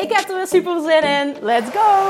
[0.00, 1.36] Ik heb er weer super zin in.
[1.40, 2.08] Let's go!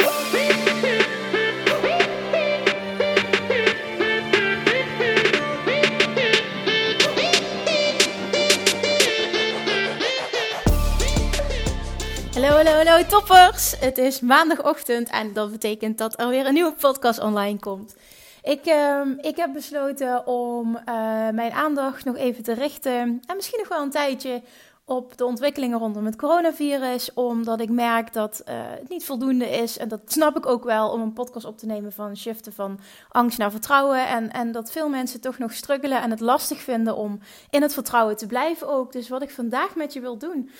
[12.33, 13.75] Hallo, hallo, hallo toppers!
[13.81, 17.97] Het is maandagochtend en dat betekent dat er weer een nieuwe podcast online komt.
[18.43, 20.83] Ik, uh, ik heb besloten om uh,
[21.29, 24.43] mijn aandacht nog even te richten en misschien nog wel een tijdje
[24.91, 29.79] op de ontwikkelingen rondom het coronavirus, omdat ik merk dat uh, het niet voldoende is.
[29.79, 32.79] En dat snap ik ook wel om een podcast op te nemen van shiften van
[33.09, 34.09] angst naar vertrouwen.
[34.09, 37.19] En, en dat veel mensen toch nog struggelen en het lastig vinden om
[37.51, 38.93] in het vertrouwen te blijven ook.
[38.93, 40.51] Dus wat ik vandaag met je wil doen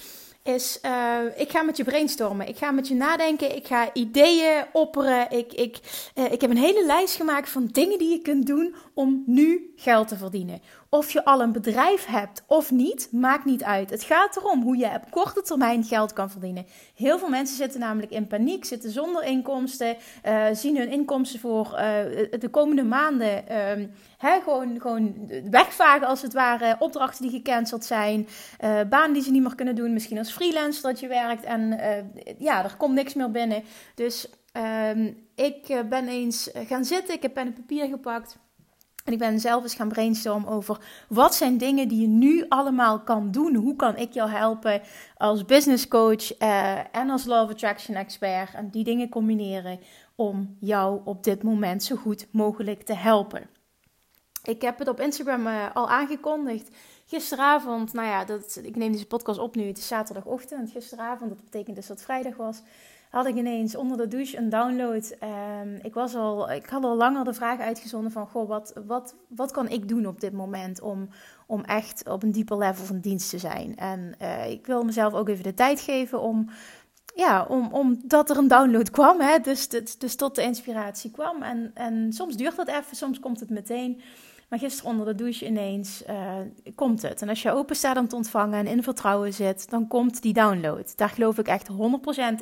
[0.43, 2.49] is, uh, ik ga met je brainstormen.
[2.49, 3.57] Ik ga met je nadenken.
[3.57, 5.31] Ik ga ideeën opperen.
[5.31, 5.79] Ik, ik,
[6.15, 9.73] uh, ik heb een hele lijst gemaakt van dingen die je kunt doen om nu
[9.77, 10.61] geld te verdienen.
[10.93, 13.91] Of je al een bedrijf hebt of niet, maakt niet uit.
[13.91, 16.67] Het gaat erom hoe je op korte termijn geld kan verdienen.
[16.95, 19.97] Heel veel mensen zitten namelijk in paniek, zitten zonder inkomsten,
[20.27, 21.79] uh, zien hun inkomsten voor uh,
[22.41, 23.87] de komende maanden uh,
[24.19, 26.77] hè, gewoon, gewoon wegvagen als het ware.
[26.79, 28.29] Opdrachten die gecanceld zijn,
[28.65, 31.79] uh, banen die ze niet meer kunnen doen, misschien als freelancer dat je werkt en
[32.39, 33.63] ja, er komt niks meer binnen.
[33.95, 38.39] Dus ehm, ik ben eens gaan zitten, ik heb pen en papier gepakt.
[39.11, 43.01] En ik ben zelf eens gaan brainstormen over wat zijn dingen die je nu allemaal
[43.01, 43.55] kan doen.
[43.55, 44.83] Hoe kan ik jou helpen
[45.17, 48.55] als business coach uh, en als of Attraction expert.
[48.55, 49.81] En die dingen combineren
[50.15, 53.49] om jou op dit moment zo goed mogelijk te helpen.
[54.45, 56.77] Ik heb het op Instagram uh, al aangekondigd.
[57.07, 59.67] Gisteravond, nou ja, dat, ik neem deze podcast op nu.
[59.67, 60.71] Het is zaterdagochtend.
[60.71, 62.63] Gisteravond, dat betekent dus dat het vrijdag was
[63.11, 65.17] had ik ineens onder de douche een download.
[65.63, 68.27] Um, ik, was al, ik had al langer de vraag uitgezonden van...
[68.27, 71.09] Goh, wat, wat, wat kan ik doen op dit moment om,
[71.47, 73.77] om echt op een dieper level van dienst te zijn?
[73.77, 76.49] En uh, ik wil mezelf ook even de tijd geven om...
[77.15, 79.39] Ja, om, omdat er een download kwam, hè?
[79.39, 81.43] Dus, dus, dus tot de inspiratie kwam.
[81.43, 84.01] En, en soms duurt dat even, soms komt het meteen...
[84.51, 86.35] Maar gisteren onder de douche ineens uh,
[86.75, 87.23] komt het.
[87.23, 90.33] En als je open staat om te ontvangen en in vertrouwen zit, dan komt die
[90.33, 90.97] download.
[90.97, 91.75] Daar geloof ik echt 100%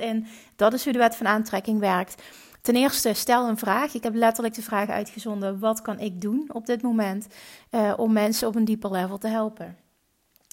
[0.01, 0.27] in.
[0.57, 2.23] Dat is hoe de wet van aantrekking werkt.
[2.63, 3.95] Ten eerste, stel een vraag.
[3.95, 7.27] Ik heb letterlijk de vraag uitgezonden: wat kan ik doen op dit moment
[7.71, 9.77] uh, om mensen op een dieper level te helpen?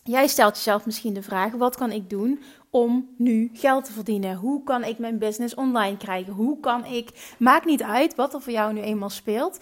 [0.03, 4.35] Jij stelt jezelf misschien de vraag: wat kan ik doen om nu geld te verdienen?
[4.35, 6.33] Hoe kan ik mijn business online krijgen?
[6.33, 9.59] Hoe kan ik, maakt niet uit wat er voor jou nu eenmaal speelt,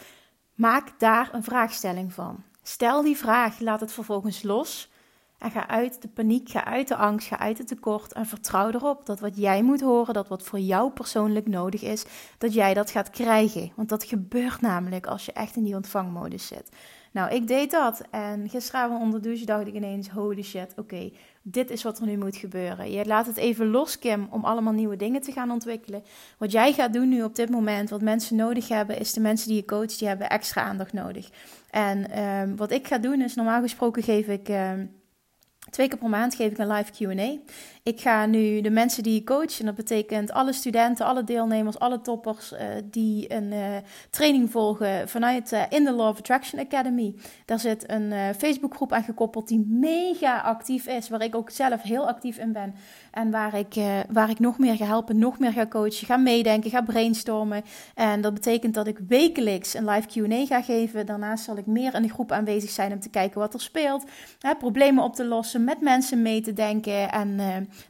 [0.53, 2.43] Maak daar een vraagstelling van.
[2.63, 4.91] Stel die vraag, laat het vervolgens los.
[5.37, 8.13] En ga uit de paniek, ga uit de angst, ga uit het tekort.
[8.13, 12.05] En vertrouw erop dat wat jij moet horen, dat wat voor jou persoonlijk nodig is,
[12.37, 13.71] dat jij dat gaat krijgen.
[13.75, 16.69] Want dat gebeurt namelijk als je echt in die ontvangmodus zit.
[17.11, 18.01] Nou, ik deed dat.
[18.11, 21.11] En gisteravond onder de douche dacht ik ineens: holy shit, oké,
[21.43, 22.91] dit is wat er nu moet gebeuren.
[22.91, 26.03] Je laat het even los, Kim, om allemaal nieuwe dingen te gaan ontwikkelen.
[26.37, 29.47] Wat jij gaat doen nu op dit moment, wat mensen nodig hebben, is de mensen
[29.47, 31.29] die je coacht, die hebben extra aandacht nodig.
[31.69, 34.49] En um, wat ik ga doen is, normaal gesproken geef ik.
[34.49, 35.01] Um,
[35.73, 37.37] Twee keer per maand geef ik een live QA.
[37.83, 41.79] Ik ga nu de mensen die ik coach, en dat betekent alle studenten, alle deelnemers,
[41.79, 43.75] alle toppers uh, die een uh,
[44.09, 47.15] training volgen vanuit uh, in de Law of Attraction Academy.
[47.45, 52.07] Daar zit een Facebookgroep aan gekoppeld die mega actief is, waar ik ook zelf heel
[52.07, 52.75] actief in ben.
[53.13, 53.75] En waar ik,
[54.11, 57.63] waar ik nog meer ga helpen, nog meer ga coachen, ga meedenken, ga brainstormen.
[57.95, 61.05] En dat betekent dat ik wekelijks een live QA ga geven.
[61.05, 64.03] Daarnaast zal ik meer in de groep aanwezig zijn om te kijken wat er speelt,
[64.39, 67.39] hè, problemen op te lossen, met mensen mee te denken en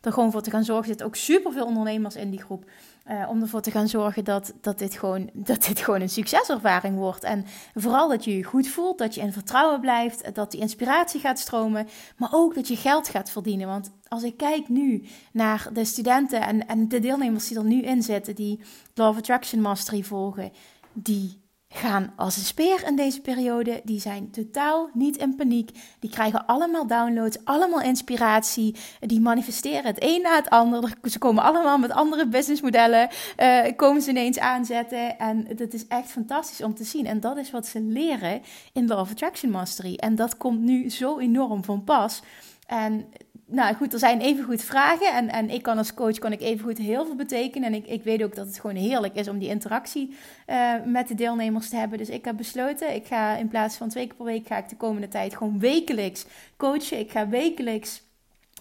[0.01, 0.83] er gewoon voor te gaan zorgen.
[0.83, 2.65] Er zitten ook superveel ondernemers in die groep.
[3.09, 6.97] Uh, om ervoor te gaan zorgen dat, dat, dit gewoon, dat dit gewoon een succeservaring
[6.97, 7.23] wordt.
[7.23, 11.19] En vooral dat je je goed voelt, dat je in vertrouwen blijft, dat die inspiratie
[11.19, 13.67] gaat stromen, maar ook dat je geld gaat verdienen.
[13.67, 17.81] Want als ik kijk nu naar de studenten en, en de deelnemers die er nu
[17.81, 18.59] in zitten, die
[18.93, 20.51] Law of Attraction Mastery volgen,
[20.93, 21.42] die
[21.73, 23.81] gaan als een speer in deze periode.
[23.83, 25.69] Die zijn totaal niet in paniek.
[25.99, 28.75] Die krijgen allemaal downloads, allemaal inspiratie.
[28.99, 30.93] Die manifesteren het een na het ander.
[31.03, 33.09] Ze komen allemaal met andere businessmodellen.
[33.37, 35.17] Uh, komen ze ineens aanzetten.
[35.17, 37.05] En dat is echt fantastisch om te zien.
[37.05, 38.41] En dat is wat ze leren
[38.73, 39.95] in Law of Attraction Mastery.
[39.95, 42.21] En dat komt nu zo enorm van pas.
[42.67, 43.05] En
[43.45, 45.13] nou goed, er zijn evengoed vragen.
[45.13, 47.67] En, en ik kan als coach kan ik evengoed heel veel betekenen.
[47.67, 50.15] En ik, ik weet ook dat het gewoon heerlijk is om die interactie
[50.47, 51.97] uh, met de deelnemers te hebben.
[51.97, 54.69] Dus ik heb besloten, ik ga in plaats van twee keer per week, ga ik
[54.69, 56.25] de komende tijd gewoon wekelijks
[56.57, 56.99] coachen.
[56.99, 58.01] Ik ga wekelijks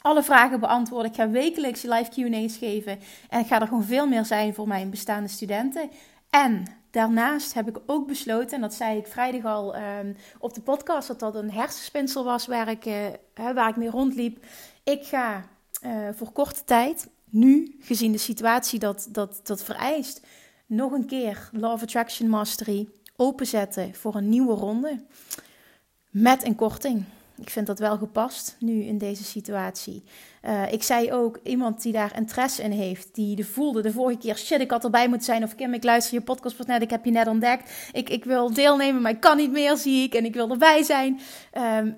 [0.01, 1.11] alle vragen beantwoorden.
[1.11, 2.99] Ik ga wekelijks live Q&A's geven.
[3.29, 5.91] En ik ga er gewoon veel meer zijn voor mijn bestaande studenten.
[6.31, 10.61] En daarnaast heb ik ook besloten, en dat zei ik vrijdag al um, op de
[10.61, 14.45] podcast, dat dat een hersenspinsel was waar ik, uh, waar ik mee rondliep.
[14.85, 15.45] Ik ga
[15.87, 20.27] uh, voor korte tijd, nu gezien de situatie dat, dat, dat vereist,
[20.67, 25.05] nog een keer Law of Attraction Mastery openzetten voor een nieuwe ronde.
[26.11, 27.05] Met een korting.
[27.37, 30.03] Ik vind dat wel gepast nu in deze situatie.
[30.45, 34.19] Uh, ik zei ook, iemand die daar interesse in heeft, die de voelde de vorige
[34.19, 35.43] keer, shit, ik had erbij moeten zijn.
[35.43, 37.73] Of Kim, ik luister je podcast pas net, ik heb je net ontdekt.
[37.93, 40.15] Ik, ik wil deelnemen, maar ik kan niet meer, zie ik.
[40.15, 41.21] En ik wil erbij zijn.
[41.59, 41.97] Um,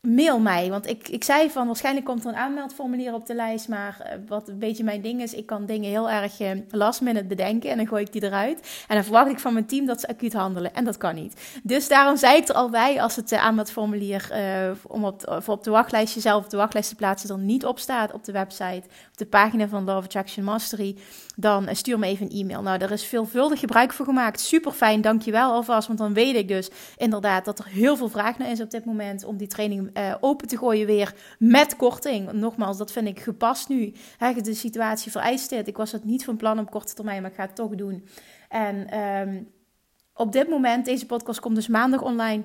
[0.00, 0.70] mail mij.
[0.70, 3.68] Want ik, ik zei van waarschijnlijk komt er een aanmeldformulier op de lijst.
[3.68, 7.00] Maar uh, wat een beetje mijn ding is, ik kan dingen heel erg uh, last
[7.00, 7.70] minute bedenken.
[7.70, 8.84] En dan gooi ik die eruit.
[8.88, 10.74] En dan verwacht ik van mijn team dat ze acuut handelen.
[10.74, 11.60] En dat kan niet.
[11.62, 14.34] Dus daarom zei ik er al bij, als het uh, aanmeldformulier
[14.86, 17.78] om op, voor op de wachtlijst jezelf op de wachtlijst te plaatsen er niet op
[17.78, 18.82] staat op de website,
[19.16, 20.96] de pagina van Love Attraction Mastery,
[21.36, 22.62] dan stuur me even een e-mail.
[22.62, 24.40] Nou, daar is veelvuldig gebruik voor gemaakt.
[24.40, 25.86] Super fijn, dankjewel alvast.
[25.86, 28.84] Want dan weet ik dus inderdaad dat er heel veel vraag naar is op dit
[28.84, 32.32] moment om die training uh, open te gooien weer met korting.
[32.32, 33.92] Nogmaals, dat vind ik gepast nu.
[34.16, 35.68] He, de situatie vereist dit.
[35.68, 38.08] Ik was het niet van plan op korte termijn, maar ik ga het toch doen.
[38.48, 39.48] En um,
[40.14, 42.42] op dit moment, deze podcast komt dus maandag online.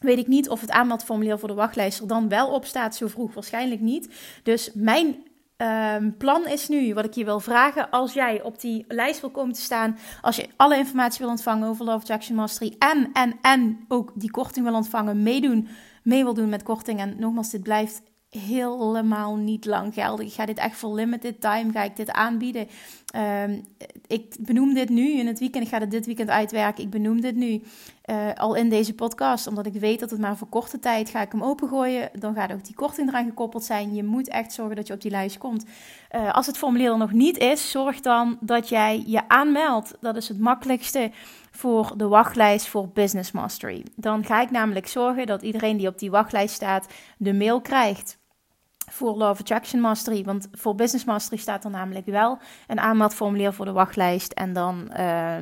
[0.00, 3.06] Weet ik niet of het aanmeldformulier voor de wachtlijst er dan wel op staat zo
[3.06, 3.34] vroeg.
[3.34, 4.08] Waarschijnlijk niet.
[4.42, 5.16] Dus mijn
[5.62, 9.30] Um, plan is nu, wat ik je wil vragen, als jij op die lijst wil
[9.30, 13.38] komen te staan, als je alle informatie wil ontvangen over Love Jackson Mastery en, en,
[13.42, 15.68] en ook die korting wil ontvangen, meedoen
[16.02, 17.00] mee wil doen met korting.
[17.00, 18.02] En nogmaals, dit blijft
[18.38, 20.26] helemaal niet lang geldig.
[20.26, 22.68] Ik ga dit echt voor limited time ga ik dit aanbieden.
[23.16, 23.64] Um,
[24.06, 25.64] ik benoem dit nu in het weekend.
[25.64, 26.84] Ik ga het dit weekend uitwerken.
[26.84, 27.62] Ik benoem dit nu
[28.06, 29.46] uh, al in deze podcast.
[29.46, 32.10] Omdat ik weet dat het maar voor korte tijd ga ik hem opengooien.
[32.18, 33.94] Dan gaat ook die korting eraan gekoppeld zijn.
[33.94, 35.64] Je moet echt zorgen dat je op die lijst komt.
[36.16, 39.94] Uh, als het formulier er nog niet is, zorg dan dat jij je aanmeldt.
[40.00, 41.10] Dat is het makkelijkste
[41.50, 43.84] voor de wachtlijst voor Business Mastery.
[43.96, 46.86] Dan ga ik namelijk zorgen dat iedereen die op die wachtlijst staat
[47.16, 48.20] de mail krijgt
[48.92, 50.24] voor Law of Attraction Mastery.
[50.24, 54.32] Want voor Business Mastery staat er namelijk wel een aanmeldformulier voor de wachtlijst.
[54.32, 55.36] En dan uh,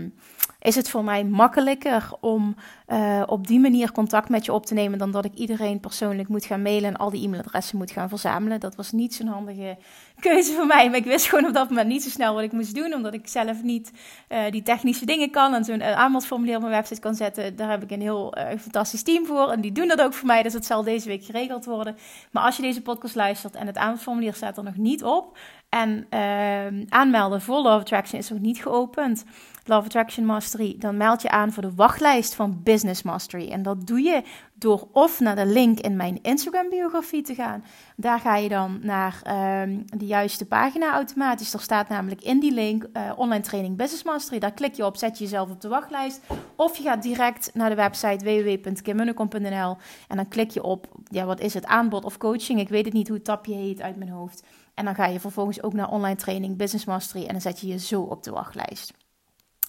[0.60, 2.56] is het voor mij makkelijker om
[2.88, 6.28] uh, op die manier contact met je op te nemen dan dat ik iedereen persoonlijk
[6.28, 8.60] moet gaan mailen en al die e-mailadressen moet gaan verzamelen.
[8.60, 9.76] Dat was niet zo'n handige
[10.20, 10.88] keuze voor mij.
[10.88, 13.14] Maar ik wist gewoon op dat moment niet zo snel wat ik moest doen, omdat
[13.14, 13.92] ik zelf niet
[14.28, 17.56] uh, die technische dingen kan en zo'n uh, aanmeldformulier op mijn website kan zetten.
[17.56, 20.42] Daar heb ik een heel fantastisch team voor en die doen dat ook voor mij.
[20.42, 21.96] Dus het zal deze week geregeld worden.
[22.30, 25.38] Maar als je deze podcast luistert en het aanmeldformulier staat er nog niet op,
[25.70, 29.24] en uh, aanmelden voor Love Attraction is nog niet geopend.
[29.64, 30.76] Love Attraction Mastery.
[30.78, 33.50] Dan meld je aan voor de wachtlijst van Business Mastery.
[33.50, 34.22] En dat doe je
[34.54, 37.64] door of naar de link in mijn Instagram biografie te gaan.
[37.96, 39.22] Daar ga je dan naar
[39.62, 41.52] um, de juiste pagina automatisch.
[41.52, 44.38] Er staat namelijk in die link uh, online training Business Mastery.
[44.38, 46.20] Daar klik je op, zet je jezelf op de wachtlijst.
[46.56, 49.76] Of je gaat direct naar de website www.kimmunnekom.nl
[50.08, 52.60] en dan klik je op, ja wat is het, aanbod of coaching.
[52.60, 54.42] Ik weet het niet hoe het tapje heet uit mijn hoofd.
[54.74, 57.66] En dan ga je vervolgens ook naar online training Business Mastery en dan zet je
[57.66, 58.92] je zo op de wachtlijst.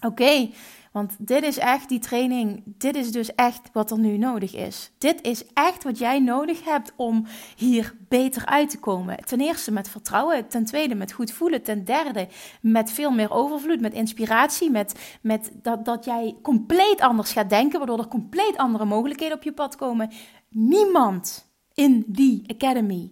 [0.02, 0.50] Oké,
[0.92, 2.64] want dit is echt die training.
[2.66, 4.92] Dit is dus echt wat er nu nodig is.
[4.98, 9.18] Dit is echt wat jij nodig hebt om hier beter uit te komen.
[9.18, 10.48] Ten eerste met vertrouwen.
[10.48, 11.64] Ten tweede met goed voelen.
[11.64, 12.28] Ten derde
[12.62, 13.82] met veel meer overvloed.
[13.82, 14.70] Met inspiratie.
[14.70, 17.78] Met, met dat, dat jij compleet anders gaat denken.
[17.80, 20.12] Waardoor er compleet andere mogelijkheden op je pad komen.
[20.50, 23.12] Niemand in die academy.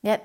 [0.00, 0.20] Ja,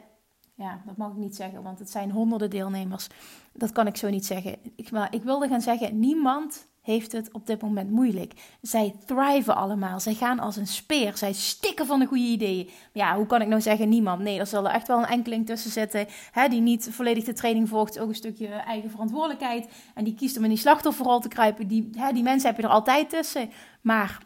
[0.58, 3.08] ja, dat mag ik niet zeggen, want het zijn honderden deelnemers.
[3.54, 4.56] Dat kan ik zo niet zeggen.
[4.76, 8.34] Ik, maar ik wilde gaan zeggen, niemand heeft het op dit moment moeilijk.
[8.62, 10.00] Zij thriven allemaal.
[10.00, 11.18] Zij gaan als een speer.
[11.18, 12.70] Zij stikken van de goede ideeën.
[12.94, 14.22] Ja, hoe kan ik nou zeggen niemand?
[14.22, 17.34] Nee, er zal er echt wel een enkeling tussen zitten hè, die niet volledig de
[17.34, 18.00] training volgt.
[18.00, 19.70] Ook een stukje eigen verantwoordelijkheid.
[19.94, 21.68] En die kiest om in die slachtofferrol te kruipen.
[21.68, 23.50] Die, hè, die mensen heb je er altijd tussen.
[23.82, 24.22] Maar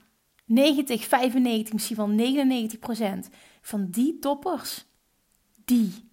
[0.45, 3.29] 90, 95, misschien wel 99 procent
[3.61, 4.85] van die toppers,
[5.65, 6.10] die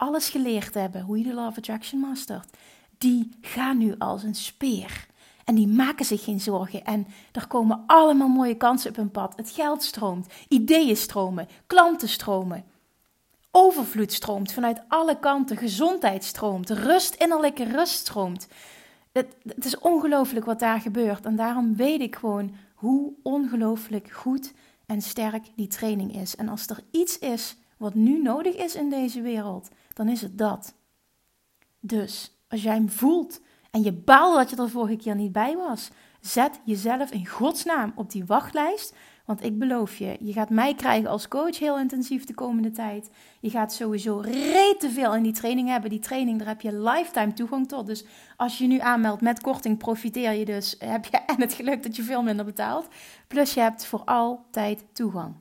[0.00, 2.56] alles geleerd hebben hoe je de Law of Attraction mastert,
[2.98, 5.06] die gaan nu als een speer.
[5.44, 6.84] En die maken zich geen zorgen.
[6.84, 9.36] En er komen allemaal mooie kansen op hun pad.
[9.36, 12.64] Het geld stroomt, ideeën stromen, klanten stromen.
[13.50, 18.48] Overvloed stroomt vanuit alle kanten, gezondheid stroomt, rust, innerlijke rust stroomt.
[19.12, 21.24] Het, het is ongelooflijk wat daar gebeurt.
[21.24, 24.52] En daarom weet ik gewoon hoe ongelooflijk goed
[24.86, 26.36] en sterk die training is.
[26.36, 29.68] En als er iets is wat nu nodig is in deze wereld,
[30.00, 30.74] dan is het dat.
[31.80, 33.40] Dus als jij hem voelt
[33.70, 35.90] en je baalt dat je er vorige keer niet bij was,
[36.20, 38.94] zet jezelf in godsnaam op die wachtlijst.
[39.24, 43.10] Want ik beloof je, je gaat mij krijgen als coach heel intensief de komende tijd.
[43.40, 45.90] Je gaat sowieso rete veel in die training hebben.
[45.90, 47.86] Die training, daar heb je lifetime toegang tot.
[47.86, 48.04] Dus
[48.36, 50.76] als je nu aanmeldt met korting, profiteer je dus.
[50.78, 52.88] Heb je en het geluk dat je veel minder betaalt.
[53.28, 55.34] Plus je hebt voor altijd toegang.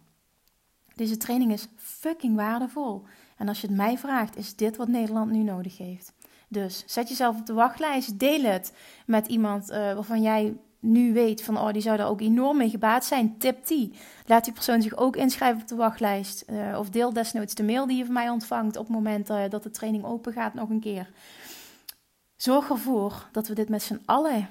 [0.95, 3.05] Deze training is fucking waardevol.
[3.39, 6.13] En als je het mij vraagt, is dit wat Nederland nu nodig heeft.
[6.47, 8.19] Dus zet jezelf op de wachtlijst.
[8.19, 8.73] Deel het
[9.05, 12.69] met iemand uh, waarvan jij nu weet van oh, die zou daar ook enorm mee
[12.69, 13.37] gebaat zijn.
[13.37, 13.93] Tip die.
[14.25, 16.45] Laat die persoon zich ook inschrijven op de wachtlijst.
[16.49, 19.41] Uh, of deel desnoods de mail die je van mij ontvangt op het moment uh,
[19.49, 21.09] dat de training open gaat nog een keer.
[22.35, 24.47] Zorg ervoor dat we dit met z'n allen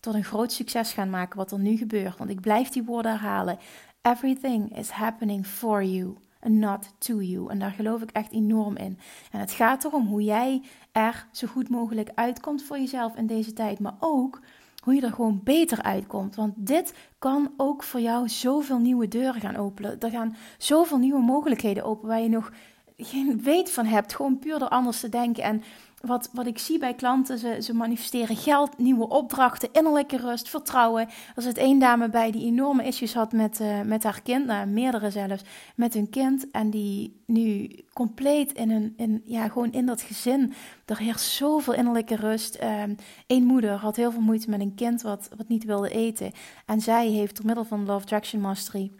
[0.00, 2.18] tot een groot succes gaan maken wat er nu gebeurt.
[2.18, 3.58] Want ik blijf die woorden herhalen.
[4.02, 7.50] Everything is happening for you not to you.
[7.50, 8.98] En daar geloof ik echt enorm in.
[9.30, 13.52] En het gaat erom hoe jij er zo goed mogelijk uitkomt voor jezelf in deze
[13.52, 14.40] tijd, maar ook
[14.82, 16.34] hoe je er gewoon beter uitkomt.
[16.34, 20.00] Want dit kan ook voor jou zoveel nieuwe deuren gaan openen.
[20.00, 22.52] Er gaan zoveel nieuwe mogelijkheden open waar je nog
[22.96, 24.14] geen weet van hebt.
[24.14, 25.42] Gewoon puur door anders te denken.
[25.42, 25.62] En
[26.02, 31.08] wat, wat ik zie bij klanten, ze, ze manifesteren geld, nieuwe opdrachten, innerlijke rust, vertrouwen.
[31.34, 34.66] Er zit één dame bij die enorme issues had met, uh, met haar kind, nou,
[34.66, 35.42] meerdere zelfs,
[35.76, 36.50] met hun kind.
[36.50, 40.52] En die nu compleet in, een, in, ja, gewoon in dat gezin,
[40.86, 42.58] er heerst zoveel innerlijke rust.
[42.60, 46.32] Eén ehm, moeder had heel veel moeite met een kind wat, wat niet wilde eten.
[46.66, 48.92] En zij heeft door middel van Love Traction Mastery,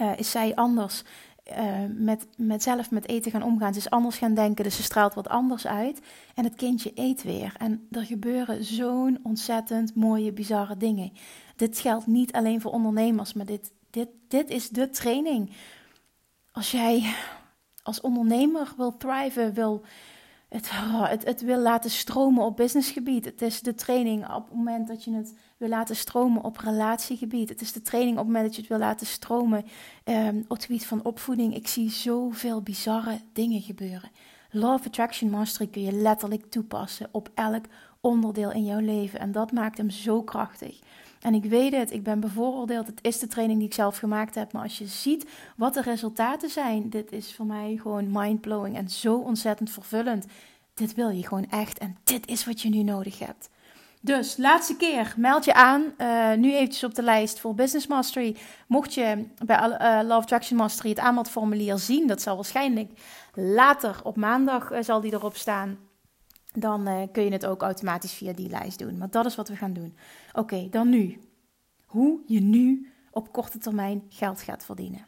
[0.00, 1.02] uh, is zij anders
[1.52, 3.72] uh, met, met zelf met eten gaan omgaan.
[3.72, 6.00] Ze is anders gaan denken, dus ze straalt wat anders uit.
[6.34, 7.54] En het kindje eet weer.
[7.58, 11.12] En er gebeuren zo'n ontzettend mooie, bizarre dingen.
[11.56, 15.50] Dit geldt niet alleen voor ondernemers, maar dit, dit, dit is de training.
[16.52, 17.14] Als jij
[17.82, 19.84] als ondernemer wil thriven, wil
[20.48, 20.70] het,
[21.14, 23.24] het, het wil laten stromen op businessgebied.
[23.24, 27.48] Het is de training op het moment dat je het wil laten stromen op relatiegebied.
[27.48, 29.64] Het is de training op het moment dat je het wil laten stromen
[30.04, 31.54] um, op het gebied van opvoeding.
[31.54, 34.10] Ik zie zoveel bizarre dingen gebeuren.
[34.50, 37.64] Law of Attraction Mastery kun je letterlijk toepassen op elk
[38.00, 39.20] onderdeel in jouw leven.
[39.20, 40.78] En dat maakt hem zo krachtig.
[41.20, 42.86] En ik weet het, ik ben bevooroordeeld.
[42.86, 44.52] Het is de training die ik zelf gemaakt heb.
[44.52, 48.88] Maar als je ziet wat de resultaten zijn, dit is voor mij gewoon mindblowing en
[48.88, 50.26] zo ontzettend vervullend.
[50.74, 53.48] Dit wil je gewoon echt en dit is wat je nu nodig hebt.
[54.06, 55.94] Dus laatste keer, meld je aan.
[55.98, 58.36] Uh, nu eventjes op de lijst voor Business Mastery.
[58.66, 62.90] Mocht je bij Love Traction Mastery het aanmeldformulier zien, dat zal waarschijnlijk
[63.34, 65.78] later op maandag uh, zal die erop staan.
[66.52, 68.98] Dan kun je het ook automatisch via die lijst doen.
[68.98, 69.96] Maar dat is wat we gaan doen.
[70.32, 71.18] Oké, dan nu.
[71.86, 75.06] Hoe je nu op korte termijn geld gaat verdienen.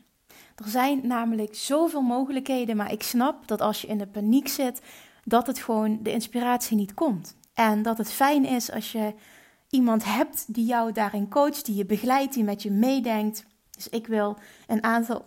[0.54, 4.80] Er zijn namelijk zoveel mogelijkheden, maar ik snap dat als je in de paniek zit,
[5.24, 7.38] dat het gewoon de inspiratie niet komt.
[7.58, 9.14] En dat het fijn is als je
[9.70, 13.46] iemand hebt die jou daarin coacht, die je begeleidt, die met je meedenkt.
[13.70, 14.36] Dus ik wil
[14.66, 15.24] een aantal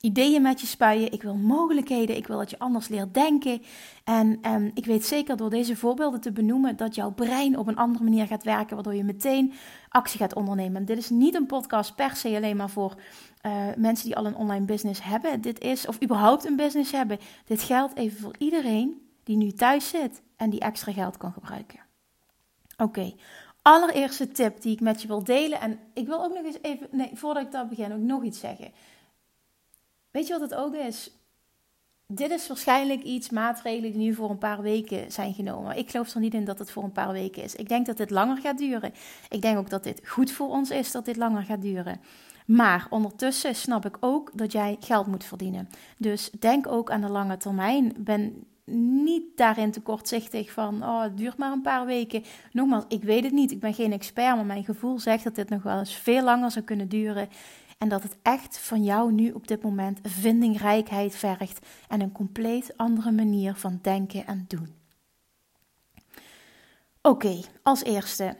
[0.00, 1.12] ideeën met je spuien.
[1.12, 2.16] Ik wil mogelijkheden.
[2.16, 3.62] Ik wil dat je anders leert denken.
[4.04, 7.76] En um, ik weet zeker door deze voorbeelden te benoemen dat jouw brein op een
[7.76, 9.52] andere manier gaat werken, waardoor je meteen
[9.88, 10.84] actie gaat ondernemen.
[10.84, 12.94] Dit is niet een podcast per se alleen maar voor
[13.46, 15.40] uh, mensen die al een online business hebben.
[15.40, 17.18] Dit is, of überhaupt een business hebben.
[17.44, 21.80] Dit geldt even voor iedereen die nu thuis zit en die extra geld kan gebruiken.
[22.76, 23.14] Oké,
[23.62, 25.60] allereerste tip die ik met je wil delen.
[25.60, 28.40] En ik wil ook nog eens even, nee, voordat ik dat begin, ook nog iets
[28.40, 28.72] zeggen.
[30.10, 31.10] Weet je wat het ook is?
[32.06, 35.76] Dit is waarschijnlijk iets, maatregelen die nu voor een paar weken zijn genomen.
[35.76, 37.54] Ik geloof er niet in dat het voor een paar weken is.
[37.54, 38.92] Ik denk dat dit langer gaat duren.
[39.28, 42.00] Ik denk ook dat dit goed voor ons is dat dit langer gaat duren.
[42.46, 45.68] Maar ondertussen snap ik ook dat jij geld moet verdienen.
[45.98, 47.94] Dus denk ook aan de lange termijn.
[47.98, 52.24] Ben niet daarin te kortzichtig van, oh, het duurt maar een paar weken.
[52.52, 55.48] Nogmaals, ik weet het niet, ik ben geen expert, maar mijn gevoel zegt dat dit
[55.48, 57.28] nog wel eens veel langer zou kunnen duren.
[57.78, 62.76] En dat het echt van jou nu op dit moment vindingrijkheid vergt en een compleet
[62.76, 64.74] andere manier van denken en doen.
[67.02, 68.36] Oké, als eerste,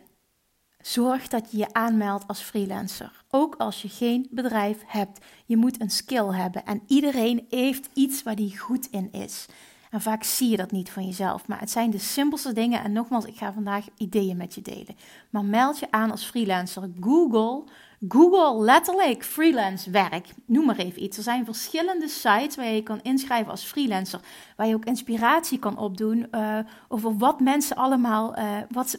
[0.80, 3.25] zorg dat je je aanmeldt als freelancer.
[3.30, 5.25] Ook als je geen bedrijf hebt.
[5.46, 9.46] Je moet een skill hebben en iedereen heeft iets waar die goed in is.
[9.90, 11.49] En vaak zie je dat niet van jezelf.
[11.49, 12.82] Maar het zijn de simpelste dingen.
[12.82, 14.97] En nogmaals, ik ga vandaag ideeën met je delen.
[15.30, 16.90] Maar meld je aan als freelancer.
[17.00, 17.64] Google
[18.09, 20.28] Google letterlijk freelance werk.
[20.47, 21.16] Noem maar even iets.
[21.16, 24.21] Er zijn verschillende sites waar je kan inschrijven als freelancer.
[24.57, 28.99] Waar je ook inspiratie kan opdoen uh, over wat mensen allemaal, uh, wat,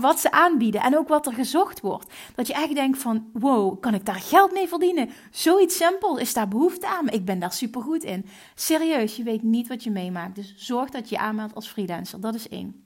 [0.00, 0.80] wat ze aanbieden.
[0.80, 2.12] En ook wat er gezocht wordt.
[2.34, 5.10] Dat je echt denkt van, wow, kan ik daar geld mee verdienen?
[5.30, 7.08] Zoiets simpel, is daar behoefte aan?
[7.08, 8.26] Ik ben daar super goed in.
[8.54, 10.34] Serieus, je weet niet wat je meemaakt.
[10.34, 12.20] Dus zorg dat je je aanmeldt als freelancer.
[12.20, 12.84] Dat is één.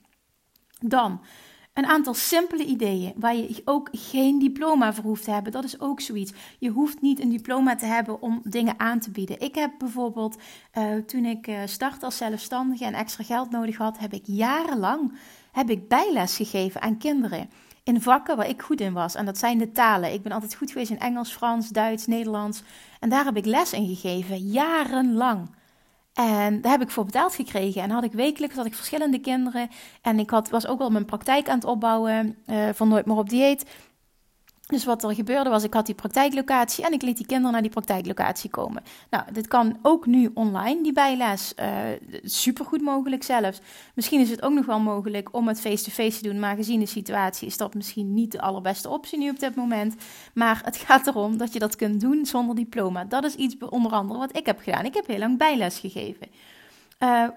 [0.80, 1.20] Dan
[1.74, 5.52] een aantal simpele ideeën waar je ook geen diploma voor hoeft te hebben.
[5.52, 6.32] Dat is ook zoiets.
[6.58, 9.40] Je hoeft niet een diploma te hebben om dingen aan te bieden.
[9.40, 10.36] Ik heb bijvoorbeeld,
[10.78, 15.12] uh, toen ik uh, startte als zelfstandige en extra geld nodig had, heb ik jarenlang
[15.54, 17.50] heb ik bijles gegeven aan kinderen.
[17.82, 19.14] In vakken waar ik goed in was.
[19.14, 20.12] En dat zijn de talen.
[20.12, 22.62] Ik ben altijd goed geweest in Engels, Frans, Duits, Nederlands.
[23.00, 25.48] En daar heb ik les in gegeven, jarenlang.
[26.14, 27.82] En daar heb ik voor betaald gekregen.
[27.82, 29.70] En had ik wekelijks had ik verschillende kinderen.
[30.02, 33.16] En ik had, was ook al mijn praktijk aan het opbouwen uh, van Nooit meer
[33.16, 33.64] op dieet.
[34.74, 37.62] Dus wat er gebeurde was, ik had die praktijklocatie en ik liet die kinderen naar
[37.62, 38.82] die praktijklocatie komen.
[39.10, 41.52] Nou, dit kan ook nu online, die bijles.
[41.60, 43.60] Uh, eh, Super goed mogelijk zelfs.
[43.94, 46.86] Misschien is het ook nog wel mogelijk om het face-to-face te doen, maar gezien de
[46.86, 49.94] situatie is dat misschien niet de allerbeste optie nu op dit moment.
[50.34, 53.04] Maar het gaat erom dat je dat kunt doen zonder diploma.
[53.04, 54.84] Dat is iets onder andere wat ik heb gedaan.
[54.84, 56.28] Ik heb heel lang bijles gegeven.
[56.98, 57.28] Uh,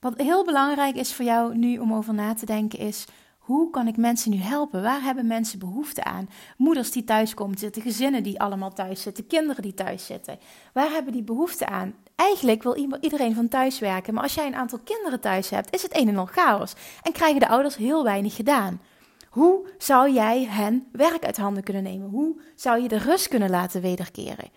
[0.00, 3.04] wat heel belangrijk is voor jou nu om over na te denken is
[3.44, 4.82] hoe kan ik mensen nu helpen?
[4.82, 6.28] Waar hebben mensen behoefte aan?
[6.56, 10.38] Moeders die thuis komen zitten, gezinnen die allemaal thuis zitten, kinderen die thuis zitten.
[10.72, 11.94] Waar hebben die behoefte aan?
[12.16, 15.82] Eigenlijk wil iedereen van thuis werken, maar als jij een aantal kinderen thuis hebt, is
[15.82, 18.80] het een en al chaos en krijgen de ouders heel weinig gedaan.
[19.28, 22.08] Hoe zou jij hen werk uit handen kunnen nemen?
[22.08, 24.50] Hoe zou je de rust kunnen laten wederkeren?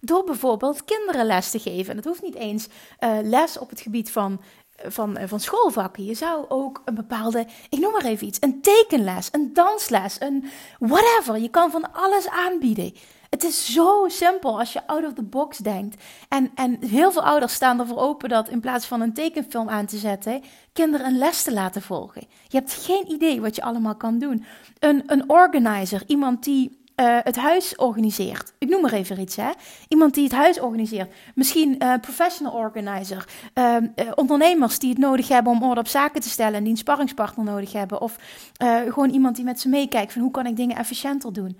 [0.00, 1.90] Door bijvoorbeeld kinderen les te geven.
[1.90, 2.68] En dat hoeft niet eens
[3.00, 4.40] uh, les op het gebied van
[4.86, 6.04] van, eh, van schoolvakken.
[6.04, 10.44] Je zou ook een bepaalde, ik noem maar even iets, een tekenles, een dansles, een
[10.78, 11.38] whatever.
[11.38, 12.94] Je kan van alles aanbieden.
[13.30, 16.02] Het is zo simpel als je out of the box denkt.
[16.28, 19.86] En, en heel veel ouders staan ervoor open dat in plaats van een tekenfilm aan
[19.86, 20.42] te zetten,
[20.72, 22.26] kinderen een les te laten volgen.
[22.46, 24.44] Je hebt geen idee wat je allemaal kan doen.
[24.78, 28.52] Een, een organizer, iemand die uh, het huis organiseert.
[28.58, 29.50] Ik noem maar even iets, hè.
[29.88, 31.12] Iemand die het huis organiseert.
[31.34, 33.28] Misschien uh, professional organizer.
[33.54, 33.76] Uh,
[34.14, 37.44] ondernemers die het nodig hebben om orde op zaken te stellen en die een sparringspartner
[37.44, 38.00] nodig hebben.
[38.00, 38.16] Of
[38.88, 41.58] gewoon iemand die met ze meekijkt van hoe kan ik dingen efficiënter doen.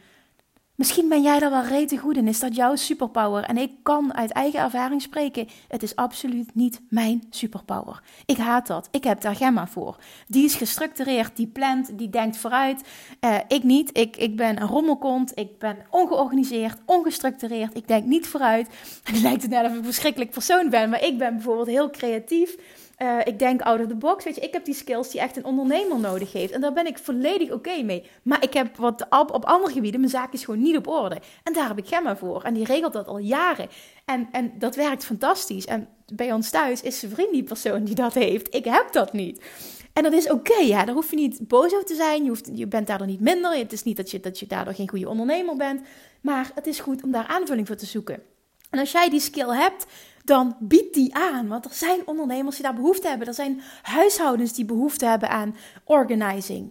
[0.78, 2.28] Misschien ben jij daar wel rete goed in.
[2.28, 3.42] Is dat jouw superpower?
[3.44, 5.48] En ik kan uit eigen ervaring spreken.
[5.68, 8.02] Het is absoluut niet mijn superpower.
[8.26, 8.88] Ik haat dat.
[8.90, 9.96] Ik heb daar Gemma voor.
[10.26, 12.82] Die is gestructureerd, die plant, die denkt vooruit.
[13.20, 13.98] Uh, ik niet.
[13.98, 15.32] Ik, ik ben een rommelkont.
[15.34, 17.76] Ik ben ongeorganiseerd, ongestructureerd.
[17.76, 18.68] Ik denk niet vooruit.
[19.04, 20.90] Het lijkt het net of ik een verschrikkelijk persoon ben.
[20.90, 22.56] Maar ik ben bijvoorbeeld heel creatief.
[23.02, 24.24] Uh, ik denk out of the box.
[24.24, 26.52] Weet je, ik heb die skills die echt een ondernemer nodig heeft.
[26.52, 28.10] En daar ben ik volledig oké mee.
[28.22, 31.20] Maar ik heb wat op, op andere gebieden, mijn zaak is gewoon niet op orde.
[31.42, 32.42] En daar heb ik Gemma voor.
[32.42, 33.68] En die regelt dat al jaren.
[34.04, 35.66] En, en dat werkt fantastisch.
[35.66, 38.54] En bij ons thuis is zijn vriend die persoon die dat heeft.
[38.54, 39.44] Ik heb dat niet.
[39.92, 40.84] En dat is oké, ja.
[40.84, 42.22] Daar hoef je niet boos over te zijn.
[42.22, 43.58] Je, hoeft, je bent daardoor niet minder.
[43.58, 45.80] Het is niet dat je, dat je daardoor geen goede ondernemer bent.
[46.20, 48.22] Maar het is goed om daar aanvulling voor te zoeken.
[48.70, 49.86] En als jij die skill hebt,
[50.28, 51.48] dan bied die aan.
[51.48, 53.26] Want er zijn ondernemers die daar behoefte hebben.
[53.26, 56.70] Er zijn huishoudens die behoefte hebben aan organizing.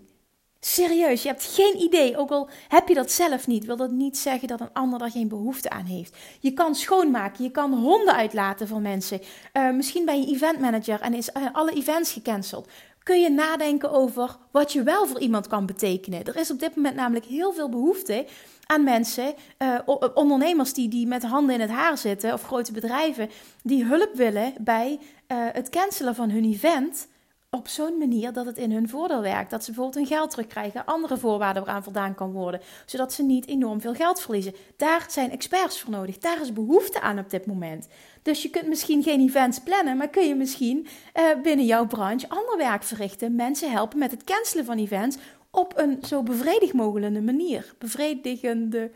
[0.59, 2.17] Serieus, je hebt geen idee.
[2.17, 5.11] Ook al heb je dat zelf niet, wil dat niet zeggen dat een ander daar
[5.11, 6.17] geen behoefte aan heeft.
[6.39, 9.21] Je kan schoonmaken, je kan honden uitlaten voor mensen.
[9.53, 12.67] Uh, misschien ben je eventmanager en is uh, alle events gecanceld.
[13.07, 16.23] Kun je nadenken over wat je wel voor iemand kan betekenen.
[16.25, 18.25] Er is op dit moment namelijk heel veel behoefte
[18.65, 19.79] aan mensen, uh,
[20.13, 23.29] ondernemers die, die met handen in het haar zitten, of grote bedrijven,
[23.63, 27.07] die hulp willen bij uh, het cancelen van hun event
[27.49, 29.49] op zo'n manier dat het in hun voordeel werkt.
[29.49, 33.47] Dat ze bijvoorbeeld hun geld terugkrijgen, andere voorwaarden waaraan voldaan kan worden, zodat ze niet
[33.47, 34.55] enorm veel geld verliezen.
[34.75, 36.17] Daar zijn experts voor nodig.
[36.17, 37.87] Daar is behoefte aan op dit moment.
[38.21, 42.29] Dus je kunt misschien geen events plannen, maar kun je misschien uh, binnen jouw branche
[42.29, 43.35] ander werk verrichten.
[43.35, 45.17] Mensen helpen met het cancelen van events
[45.51, 47.73] op een zo bevredigend mogelijke manier.
[47.77, 48.91] Bevredigende.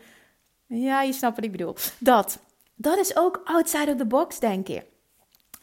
[0.66, 1.74] Ja, je snapt wat ik bedoel.
[1.98, 2.38] Dat.
[2.74, 4.82] Dat is ook outside of the box denken.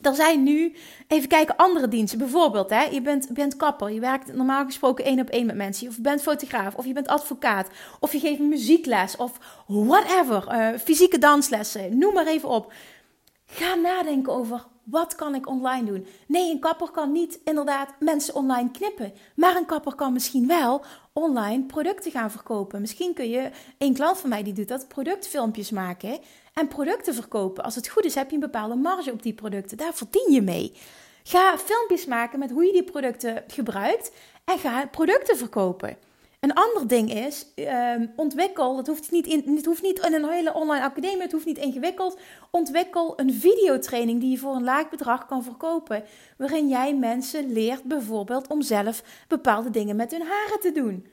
[0.01, 0.75] Er zijn nu,
[1.07, 2.19] even kijken, andere diensten.
[2.19, 5.87] Bijvoorbeeld, hè, je bent, bent kapper, je werkt normaal gesproken één op één met mensen.
[5.87, 7.67] Of je bent fotograaf, of je bent advocaat.
[7.99, 10.47] Of je geeft muziekles, of whatever.
[10.51, 12.73] Uh, fysieke danslessen, noem maar even op.
[13.45, 16.07] Ga nadenken over wat kan ik online doen?
[16.27, 19.13] Nee, een kapper kan niet inderdaad mensen online knippen.
[19.35, 20.81] Maar een kapper kan misschien wel
[21.13, 22.81] online producten gaan verkopen.
[22.81, 26.19] Misschien kun je, een klant van mij die doet dat, productfilmpjes maken
[26.59, 27.63] en producten verkopen.
[27.63, 29.77] Als het goed is, heb je een bepaalde marge op die producten.
[29.77, 30.73] Daar verdien je mee.
[31.23, 34.11] Ga filmpjes maken met hoe je die producten gebruikt
[34.45, 35.97] en ga producten verkopen.
[36.39, 40.29] Een ander ding is, uh, ontwikkel, dat hoeft niet, in, het hoeft niet in een
[40.29, 42.19] hele online academie, het hoeft niet ingewikkeld.
[42.51, 46.03] Ontwikkel een videotraining die je voor een laag bedrag kan verkopen.
[46.37, 51.05] Waarin jij mensen leert bijvoorbeeld om zelf bepaalde dingen met hun haren te doen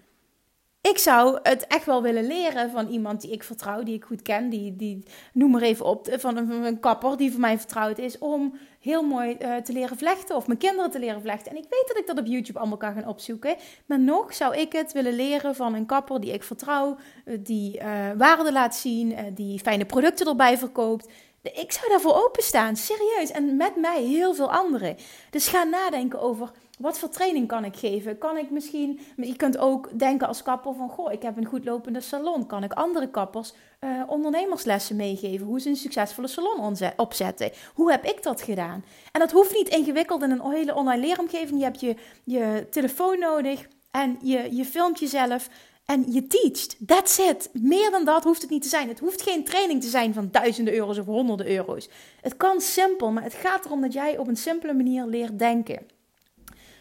[0.90, 4.22] ik zou het echt wel willen leren van iemand die ik vertrouw, die ik goed
[4.22, 4.48] ken.
[4.48, 8.18] Die, die noem maar even op, van een, een kapper die voor mij vertrouwd is.
[8.18, 11.50] Om heel mooi uh, te leren vlechten of mijn kinderen te leren vlechten.
[11.50, 13.56] En ik weet dat ik dat op YouTube allemaal kan gaan opzoeken.
[13.86, 16.96] Maar nog zou ik het willen leren van een kapper die ik vertrouw.
[17.24, 17.84] Uh, die uh,
[18.16, 21.08] waarde laat zien, die fijne producten erbij verkoopt.
[21.42, 23.30] Ik zou daarvoor openstaan, serieus.
[23.30, 24.96] En met mij heel veel anderen.
[25.30, 28.18] Dus ga nadenken over wat voor training kan ik geven?
[28.18, 31.64] Kan ik misschien, je kunt ook denken als kapper van, goh, ik heb een goed
[31.64, 32.46] lopende salon.
[32.46, 35.46] Kan ik andere kappers uh, ondernemerslessen meegeven?
[35.46, 37.50] Hoe ze een succesvolle salon opzetten?
[37.74, 38.84] Hoe heb ik dat gedaan?
[39.12, 41.58] En dat hoeft niet ingewikkeld in een hele online leeromgeving.
[41.58, 45.48] Je hebt je, je telefoon nodig en je, je filmt jezelf
[45.84, 46.76] en je teacht.
[46.86, 47.50] That's it.
[47.52, 48.88] Meer dan dat hoeft het niet te zijn.
[48.88, 51.88] Het hoeft geen training te zijn van duizenden euro's of honderden euro's.
[52.20, 55.95] Het kan simpel, maar het gaat erom dat jij op een simpele manier leert denken.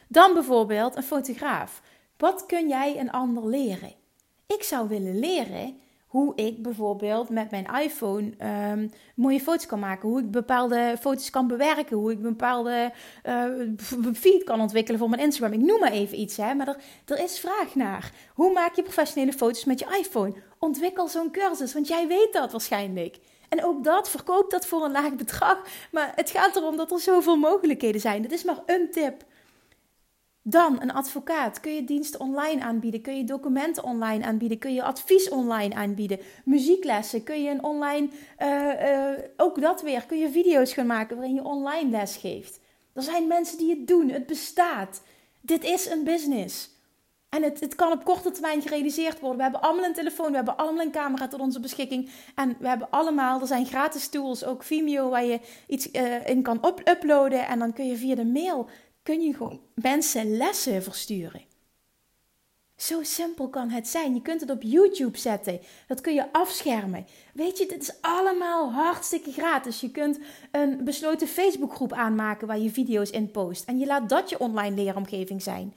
[0.07, 1.81] Dan bijvoorbeeld een fotograaf.
[2.17, 3.93] Wat kun jij een ander leren?
[4.47, 5.79] Ik zou willen leren
[6.15, 8.31] hoe ik bijvoorbeeld met mijn iPhone
[8.71, 10.09] um, mooie foto's kan maken.
[10.09, 11.97] Hoe ik bepaalde foto's kan bewerken.
[11.97, 12.91] Hoe ik bepaalde
[13.25, 13.43] uh,
[14.13, 15.53] feed kan ontwikkelen voor mijn Instagram.
[15.53, 16.53] Ik noem maar even iets, hè.
[16.53, 18.11] Maar er, er is vraag naar.
[18.33, 20.33] Hoe maak je professionele foto's met je iPhone?
[20.59, 23.19] Ontwikkel zo'n cursus, want jij weet dat waarschijnlijk.
[23.49, 25.61] En ook dat, verkoop dat voor een laag bedrag.
[25.91, 28.21] Maar het gaat erom dat er zoveel mogelijkheden zijn.
[28.21, 29.23] Dit is maar een tip.
[30.47, 31.59] Dan een advocaat.
[31.59, 33.01] Kun je diensten online aanbieden?
[33.01, 34.57] Kun je documenten online aanbieden?
[34.57, 36.19] Kun je advies online aanbieden?
[36.43, 37.23] Muzieklessen?
[37.23, 38.07] Kun je een online,
[38.39, 38.49] uh,
[38.91, 42.59] uh, ook dat weer, kun je video's gaan maken waarin je online les geeft?
[42.93, 44.09] Er zijn mensen die het doen.
[44.09, 45.01] Het bestaat.
[45.41, 46.73] Dit is een business.
[47.29, 49.37] En het, het kan op korte termijn gerealiseerd worden.
[49.37, 52.09] We hebben allemaal een telefoon, we hebben allemaal een camera tot onze beschikking.
[52.35, 56.41] En we hebben allemaal, er zijn gratis tools, ook Vimeo, waar je iets uh, in
[56.41, 57.47] kan uploaden.
[57.47, 58.69] En dan kun je via de mail
[59.05, 61.41] kun je gewoon mensen lessen versturen.
[62.75, 64.13] Zo simpel kan het zijn.
[64.13, 65.59] Je kunt het op YouTube zetten.
[65.87, 67.05] Dat kun je afschermen.
[67.33, 69.81] Weet je, dit is allemaal hartstikke gratis.
[69.81, 70.19] Je kunt
[70.51, 73.67] een besloten Facebookgroep aanmaken waar je video's in post.
[73.67, 75.73] En je laat dat je online leeromgeving zijn.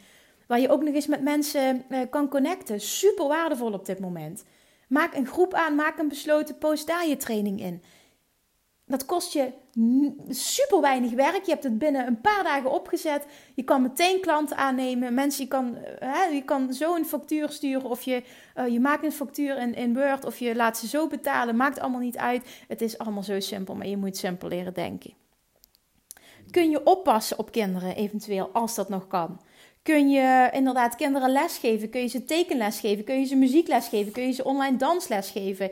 [0.47, 2.81] Waar je ook nog eens met mensen eh, kan connecten.
[2.81, 4.45] Super waardevol op dit moment.
[4.89, 7.83] Maak een groep aan, maak een besloten post daar je training in.
[8.89, 9.53] Dat kost je
[10.29, 11.45] super weinig werk.
[11.45, 13.27] Je hebt het binnen een paar dagen opgezet.
[13.55, 15.15] Je kan meteen klanten aannemen.
[15.15, 17.91] Mensen, je kan, eh, hè, je kan zo een factuur sturen.
[17.91, 18.23] Of je,
[18.57, 20.25] uh, je maakt een factuur in, in Word.
[20.25, 21.57] Of je laat ze zo betalen.
[21.57, 22.65] Maakt allemaal niet uit.
[22.69, 23.75] Het is allemaal zo simpel.
[23.75, 25.13] Maar je moet simpel leren denken.
[26.51, 29.41] Kun je oppassen op kinderen eventueel, als dat nog kan?
[29.83, 31.91] Kun je inderdaad kinderen lesgeven?
[31.91, 33.05] Kun je ze tekenles geven?
[33.05, 34.13] Kun je ze muziekles geven?
[34.13, 35.71] Kun je ze online dansles geven?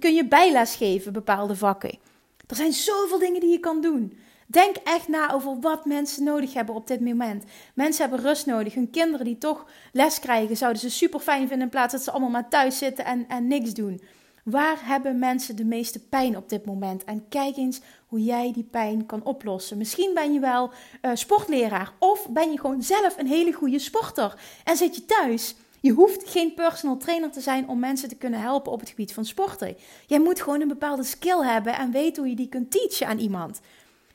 [0.00, 1.98] Kun je bijles geven, bepaalde vakken?
[2.46, 4.18] Er zijn zoveel dingen die je kan doen.
[4.46, 7.44] Denk echt na over wat mensen nodig hebben op dit moment.
[7.74, 8.74] Mensen hebben rust nodig.
[8.74, 12.10] Hun kinderen die toch les krijgen, zouden ze super fijn vinden in plaats dat ze
[12.10, 14.00] allemaal maar thuis zitten en, en niks doen.
[14.44, 17.04] Waar hebben mensen de meeste pijn op dit moment?
[17.04, 19.78] En kijk eens hoe jij die pijn kan oplossen.
[19.78, 20.70] Misschien ben je wel
[21.02, 25.54] uh, sportleraar of ben je gewoon zelf een hele goede sporter en zit je thuis
[25.82, 29.12] je hoeft geen personal trainer te zijn om mensen te kunnen helpen op het gebied
[29.12, 29.76] van sporten.
[30.06, 33.18] Jij moet gewoon een bepaalde skill hebben en weten hoe je die kunt teachen aan
[33.18, 33.60] iemand.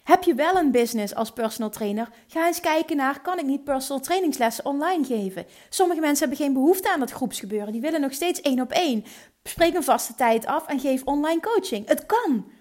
[0.04, 2.10] Heb je wel een business als personal trainer?
[2.28, 5.46] Ga eens kijken naar, kan ik niet personal trainingslessen online geven?
[5.70, 7.72] Sommige mensen hebben geen behoefte aan dat groepsgebeuren.
[7.72, 9.04] Die willen nog steeds één op één.
[9.44, 11.88] Spreek een vaste tijd af en geef online coaching.
[11.88, 12.52] Het kan.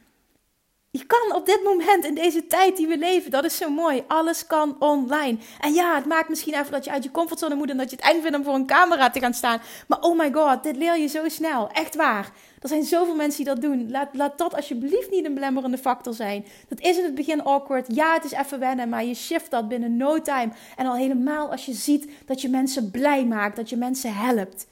[0.97, 4.05] Je kan op dit moment, in deze tijd die we leven, dat is zo mooi.
[4.07, 5.39] Alles kan online.
[5.61, 7.97] En ja, het maakt misschien even dat je uit je comfortzone moet en dat je
[7.97, 9.61] het eng vindt om voor een camera te gaan staan.
[9.89, 11.71] Maar oh my god, dit leer je zo snel.
[11.71, 12.33] Echt waar.
[12.61, 13.91] Er zijn zoveel mensen die dat doen.
[13.91, 16.45] Laat, laat dat alsjeblieft niet een belemmerende factor zijn.
[16.69, 17.87] Dat is in het begin awkward.
[17.95, 20.53] Ja, het is even wennen, maar je shift dat binnen no time.
[20.77, 24.67] En al helemaal als je ziet dat je mensen blij maakt, dat je mensen helpt.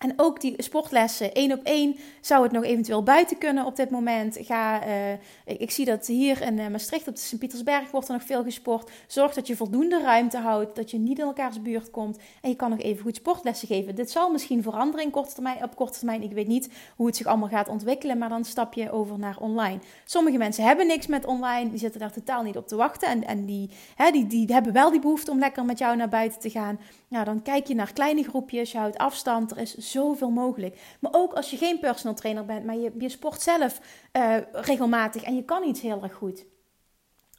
[0.00, 3.90] En ook die sportlessen, één op één, zou het nog eventueel buiten kunnen op dit
[3.90, 4.38] moment.
[4.40, 5.12] Ga, uh,
[5.44, 8.90] ik, zie dat hier in uh, Maastricht op de Sint-Pietersberg wordt er nog veel gesport.
[9.06, 12.18] Zorg dat je voldoende ruimte houdt, dat je niet in elkaars buurt komt.
[12.42, 13.94] En je kan nog even goed sportlessen geven.
[13.94, 16.22] Dit zal misschien veranderen in termijn, op korte termijn.
[16.22, 19.36] Ik weet niet hoe het zich allemaal gaat ontwikkelen, maar dan stap je over naar
[19.40, 19.78] online.
[20.04, 23.08] Sommige mensen hebben niks met online, die zitten daar totaal niet op te wachten.
[23.08, 26.08] En, en die, hè, die, die hebben wel die behoefte om lekker met jou naar
[26.08, 26.78] buiten te gaan.
[27.08, 29.50] Nou, dan kijk je naar kleine groepjes, je houdt afstand.
[29.50, 30.96] Er is zoveel mogelijk.
[31.00, 33.80] Maar ook als je geen personal trainer bent, maar je, je sport zelf
[34.12, 36.44] uh, regelmatig en je kan iets heel erg goed.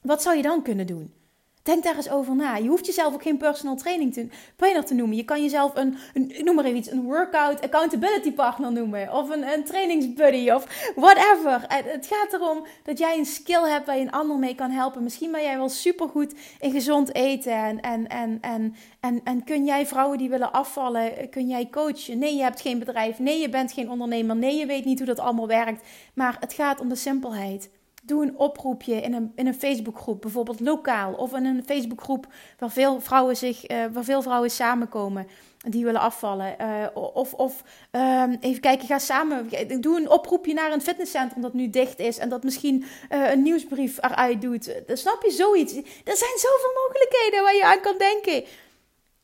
[0.01, 1.13] Wat zou je dan kunnen doen?
[1.63, 2.55] Denk daar eens over na.
[2.55, 5.17] Je hoeft jezelf ook geen personal training te, trainer te noemen.
[5.17, 9.13] Je kan jezelf een, een, noem maar iets, een workout accountability partner noemen.
[9.13, 11.65] Of een, een trainingsbuddy of whatever.
[11.67, 15.03] Het gaat erom dat jij een skill hebt waar je een ander mee kan helpen.
[15.03, 17.53] Misschien ben jij wel supergoed in gezond eten.
[17.53, 22.19] En, en, en, en, en, en kun jij vrouwen die willen afvallen, kun jij coachen?
[22.19, 23.19] Nee, je hebt geen bedrijf.
[23.19, 24.35] Nee, je bent geen ondernemer.
[24.35, 25.87] Nee, je weet niet hoe dat allemaal werkt.
[26.13, 27.69] Maar het gaat om de simpelheid.
[28.11, 31.13] Doe een oproepje in een, in een Facebookgroep, bijvoorbeeld lokaal.
[31.13, 32.27] Of in een Facebookgroep
[32.59, 36.55] waar veel vrouwen, zich, uh, waar veel vrouwen samenkomen die willen afvallen.
[36.61, 39.49] Uh, of of um, even kijken, ga samen.
[39.81, 42.17] Doe een oproepje naar een fitnesscentrum dat nu dicht is.
[42.17, 44.81] En dat misschien een nieuwsbrief eruit doet.
[44.87, 45.73] Dan snap je zoiets.
[46.03, 48.43] Er zijn zoveel mogelijkheden waar je aan kan denken.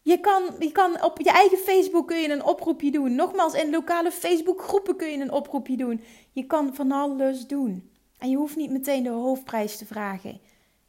[0.02, 3.16] Je kan, je kan op je eigen Facebook kun je een oproepje doen.
[3.16, 6.02] Nogmaals, in lokale Facebookgroepen kun je een oproepje doen.
[6.32, 7.96] Je kan van alles doen.
[8.18, 10.40] En je hoeft niet meteen de hoofdprijs te vragen.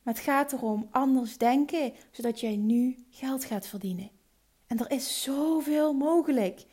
[0.02, 4.10] Maar het gaat erom anders denken, zodat jij nu geld gaat verdienen.
[4.66, 6.64] En er is zoveel mogelijk.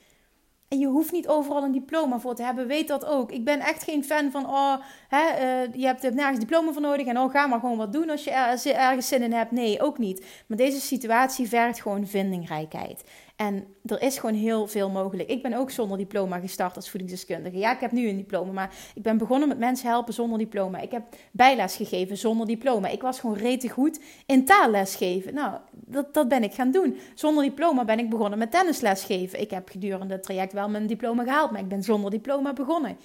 [0.68, 2.68] En je hoeft niet overal een diploma voor te hebben.
[2.68, 3.32] Weet dat ook.
[3.32, 4.76] Ik ben echt geen fan van, oh,
[5.08, 5.24] hè,
[5.66, 7.08] uh, je hebt nergens diploma voor nodig.
[7.08, 9.52] En oh, ga maar gewoon wat doen als je ergens zin in hebt.
[9.52, 10.26] Nee, ook niet.
[10.48, 13.04] Maar deze situatie vergt gewoon vindingrijkheid.
[13.36, 15.30] En er is gewoon heel veel mogelijk.
[15.30, 17.58] Ik ben ook zonder diploma gestart als voedingsdeskundige.
[17.58, 20.80] Ja, ik heb nu een diploma, maar ik ben begonnen met mensen helpen zonder diploma.
[20.80, 22.88] Ik heb bijles gegeven zonder diploma.
[22.88, 25.34] Ik was gewoon rete goed in taalles geven.
[25.34, 26.98] Nou, dat, dat ben ik gaan doen.
[27.14, 29.42] Zonder diploma ben ik begonnen met tennisles geven.
[29.42, 32.98] Ik heb gedurende het traject wel mijn diploma gehaald, maar ik ben zonder diploma begonnen.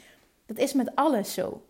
[0.46, 1.62] Dat is met alles zo.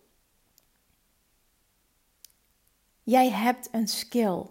[3.03, 4.43] Jij hebt een skill.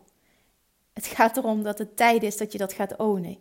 [0.93, 3.39] Het gaat erom dat het tijd is dat je dat gaat ownen.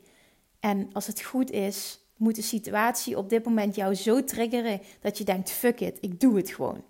[0.60, 5.18] En als het goed is, moet de situatie op dit moment jou zo triggeren dat
[5.18, 6.84] je denkt: fuck it, ik doe het gewoon.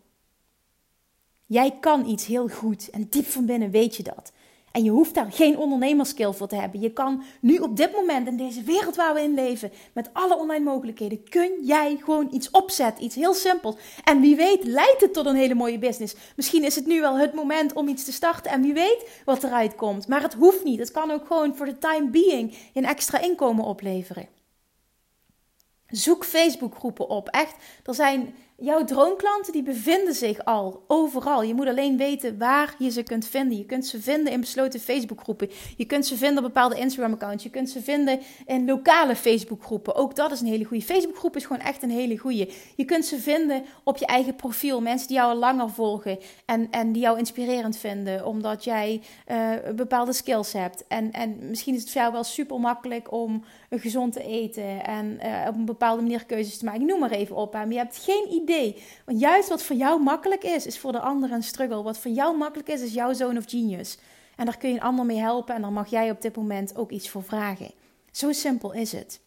[1.45, 4.31] Jij kan iets heel goed en diep van binnen weet je dat.
[4.71, 6.81] En je hoeft daar geen ondernemerskill voor te hebben.
[6.81, 10.37] Je kan nu op dit moment in deze wereld waar we in leven, met alle
[10.37, 13.75] online mogelijkheden, kun jij gewoon iets opzetten, iets heel simpels.
[14.03, 16.15] En wie weet leidt het tot een hele mooie business.
[16.35, 19.43] Misschien is het nu wel het moment om iets te starten en wie weet wat
[19.43, 20.07] eruit komt.
[20.07, 20.79] Maar het hoeft niet.
[20.79, 24.27] Het kan ook gewoon voor de time being een extra inkomen opleveren.
[25.87, 27.29] Zoek Facebookgroepen op.
[27.29, 31.43] Echt, er zijn Jouw droomklanten die bevinden zich al overal.
[31.43, 33.57] Je moet alleen weten waar je ze kunt vinden.
[33.57, 35.49] Je kunt ze vinden in besloten Facebookgroepen.
[35.77, 37.43] Je kunt ze vinden op bepaalde Instagram-accounts.
[37.43, 39.95] Je kunt ze vinden in lokale Facebookgroepen.
[39.95, 40.83] Ook dat is een hele goede.
[40.83, 42.49] Facebookgroep is gewoon echt een hele goede.
[42.75, 44.81] Je kunt ze vinden op je eigen profiel.
[44.81, 49.51] Mensen die jou al langer volgen en, en die jou inspirerend vinden, omdat jij uh,
[49.75, 50.87] bepaalde skills hebt.
[50.87, 55.19] En, en misschien is het voor jou wel super makkelijk om gezond te eten en
[55.23, 56.85] uh, op een bepaalde manier keuzes te maken.
[56.85, 57.53] noem maar even op.
[57.53, 60.99] Maar je hebt geen idee want juist wat voor jou makkelijk is, is voor de
[60.99, 61.83] ander een struggle.
[61.83, 63.97] Wat voor jou makkelijk is, is jouw zone of genius.
[64.35, 66.75] En daar kun je een ander mee helpen en daar mag jij op dit moment
[66.75, 67.71] ook iets voor vragen.
[68.11, 69.19] Zo simpel is het.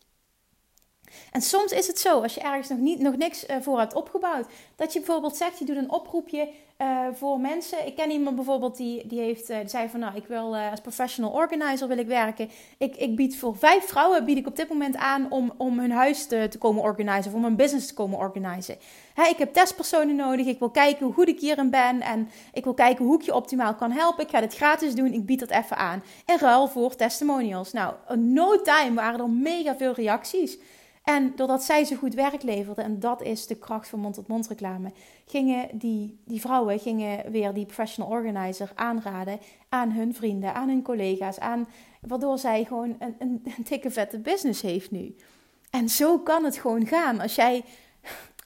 [1.32, 3.94] En soms is het zo, als je ergens nog, niet, nog niks uh, voor hebt
[3.94, 4.46] opgebouwd,
[4.76, 6.48] dat je bijvoorbeeld zegt, je doet een oproepje
[6.78, 7.86] uh, voor mensen.
[7.86, 11.30] Ik ken iemand bijvoorbeeld die, die heeft, die zei van, nou, ik wil als professional
[11.30, 12.50] organizer wil ik werken.
[12.78, 15.90] Ik, ik bied voor vijf vrouwen, bied ik op dit moment aan om, om hun
[15.90, 18.80] huis te, te komen organiseren, of om een business te komen organiseren.
[19.14, 22.64] Hè, ik heb testpersonen nodig, ik wil kijken hoe goed ik hierin ben en ik
[22.64, 24.24] wil kijken hoe ik je optimaal kan helpen.
[24.24, 26.02] Ik ga dit gratis doen, ik bied dat even aan.
[26.26, 27.72] In ruil voor testimonials.
[27.72, 30.58] Nou, no time waren er mega veel reacties.
[31.02, 34.92] En doordat zij zo goed werk leverde, en dat is de kracht van mond-tot-mond reclame,
[35.26, 39.38] gingen die, die vrouwen gingen weer die professional organizer aanraden
[39.68, 41.68] aan hun vrienden, aan hun collega's, aan,
[42.00, 45.16] waardoor zij gewoon een, een, een dikke vette business heeft nu.
[45.70, 47.20] En zo kan het gewoon gaan.
[47.20, 47.64] Als jij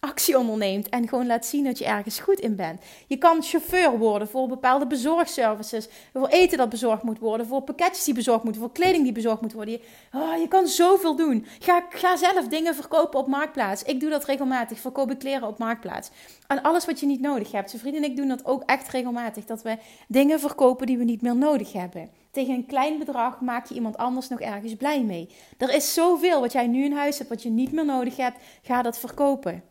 [0.06, 2.80] actie onderneemt en gewoon laat zien dat je ergens goed in bent.
[3.06, 8.04] Je kan chauffeur worden voor bepaalde bezorgservices, voor eten dat bezorgd moet worden, voor pakketjes
[8.04, 9.74] die bezorgd moeten, voor kleding die bezorgd moet worden.
[9.74, 9.80] Je,
[10.12, 11.46] oh, je kan zoveel doen.
[11.58, 13.82] Ga, ga zelf dingen verkopen op Marktplaats.
[13.82, 16.10] Ik doe dat regelmatig, verkoop ik kleren op Marktplaats.
[16.46, 17.70] En alles wat je niet nodig hebt.
[17.70, 21.04] Zijn vrienden en ik doen dat ook echt regelmatig, dat we dingen verkopen die we
[21.04, 22.10] niet meer nodig hebben.
[22.30, 25.28] Tegen een klein bedrag maak je iemand anders nog ergens blij mee.
[25.58, 28.38] Er is zoveel wat jij nu in huis hebt, wat je niet meer nodig hebt.
[28.62, 29.62] Ga dat verkopen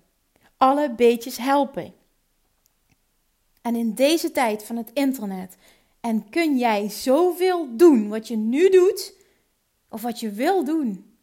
[0.58, 1.94] alle beetjes helpen.
[3.62, 5.58] En in deze tijd van het internet
[6.00, 9.14] en kun jij zoveel doen wat je nu doet
[9.90, 11.16] of wat je wil doen.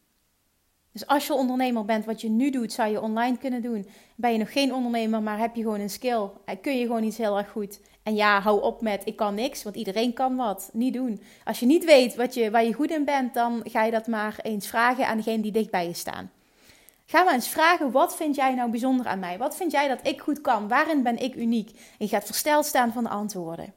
[0.91, 3.87] Dus als je ondernemer bent, wat je nu doet, zou je online kunnen doen.
[4.15, 7.03] Ben je nog geen ondernemer, maar heb je gewoon een skill, en kun je gewoon
[7.03, 7.79] iets heel erg goed.
[8.03, 10.69] En ja, hou op met ik kan niks, want iedereen kan wat.
[10.73, 11.21] Niet doen.
[11.43, 14.07] Als je niet weet wat je, waar je goed in bent, dan ga je dat
[14.07, 16.31] maar eens vragen aan degene die dicht bij je staan.
[17.05, 19.37] Ga maar eens vragen, wat vind jij nou bijzonder aan mij?
[19.37, 20.67] Wat vind jij dat ik goed kan?
[20.67, 21.69] Waarin ben ik uniek?
[21.69, 23.73] En je gaat versteld staan van de antwoorden.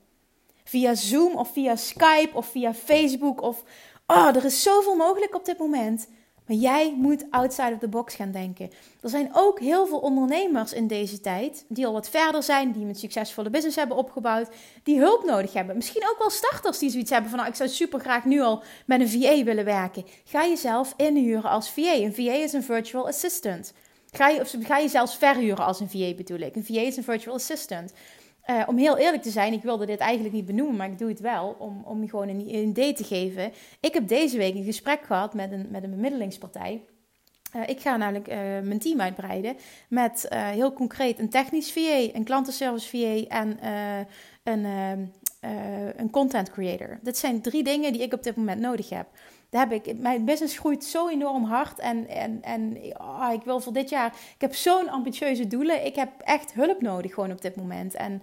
[0.64, 3.62] via Zoom of via Skype of via Facebook of
[4.06, 6.08] oh, er is zoveel mogelijk op dit moment.
[6.46, 8.70] Maar jij moet outside of the box gaan denken.
[9.00, 12.86] Er zijn ook heel veel ondernemers in deze tijd die al wat verder zijn, die
[12.86, 14.48] een succesvolle business hebben opgebouwd,
[14.82, 15.76] die hulp nodig hebben.
[15.76, 18.62] Misschien ook wel starters die zoiets hebben van nou, ik zou super graag nu al
[18.86, 20.04] met een VA willen werken.
[20.24, 21.94] Ga jezelf inhuren als VA.
[21.94, 23.72] Een VA is een virtual assistant.
[24.12, 26.56] Ga je, of ga je zelfs verhuren als een VA bedoel ik.
[26.56, 27.92] Een VA is een virtual assistant.
[28.50, 31.08] Uh, om heel eerlijk te zijn, ik wilde dit eigenlijk niet benoemen, maar ik doe
[31.08, 33.52] het wel om, om je gewoon een, idee te geven.
[33.80, 36.82] Ik heb deze week een gesprek gehad met een, met een bemiddelingspartij.
[37.56, 39.56] Uh, ik ga namelijk uh, mijn team uitbreiden
[39.88, 43.58] met heel concreet een technisch VA, een klantenservice VA en
[44.42, 44.64] een,
[45.96, 46.98] een content creator.
[47.02, 49.06] Dit zijn drie dingen die ik op dit moment nodig heb
[49.50, 49.98] heb ik.
[49.98, 51.78] Mijn business groeit zo enorm hard.
[51.78, 54.06] En, en, en oh, ik wil voor dit jaar.
[54.34, 55.86] Ik heb zo'n ambitieuze doelen.
[55.86, 57.94] Ik heb echt hulp nodig gewoon op dit moment.
[57.94, 58.22] En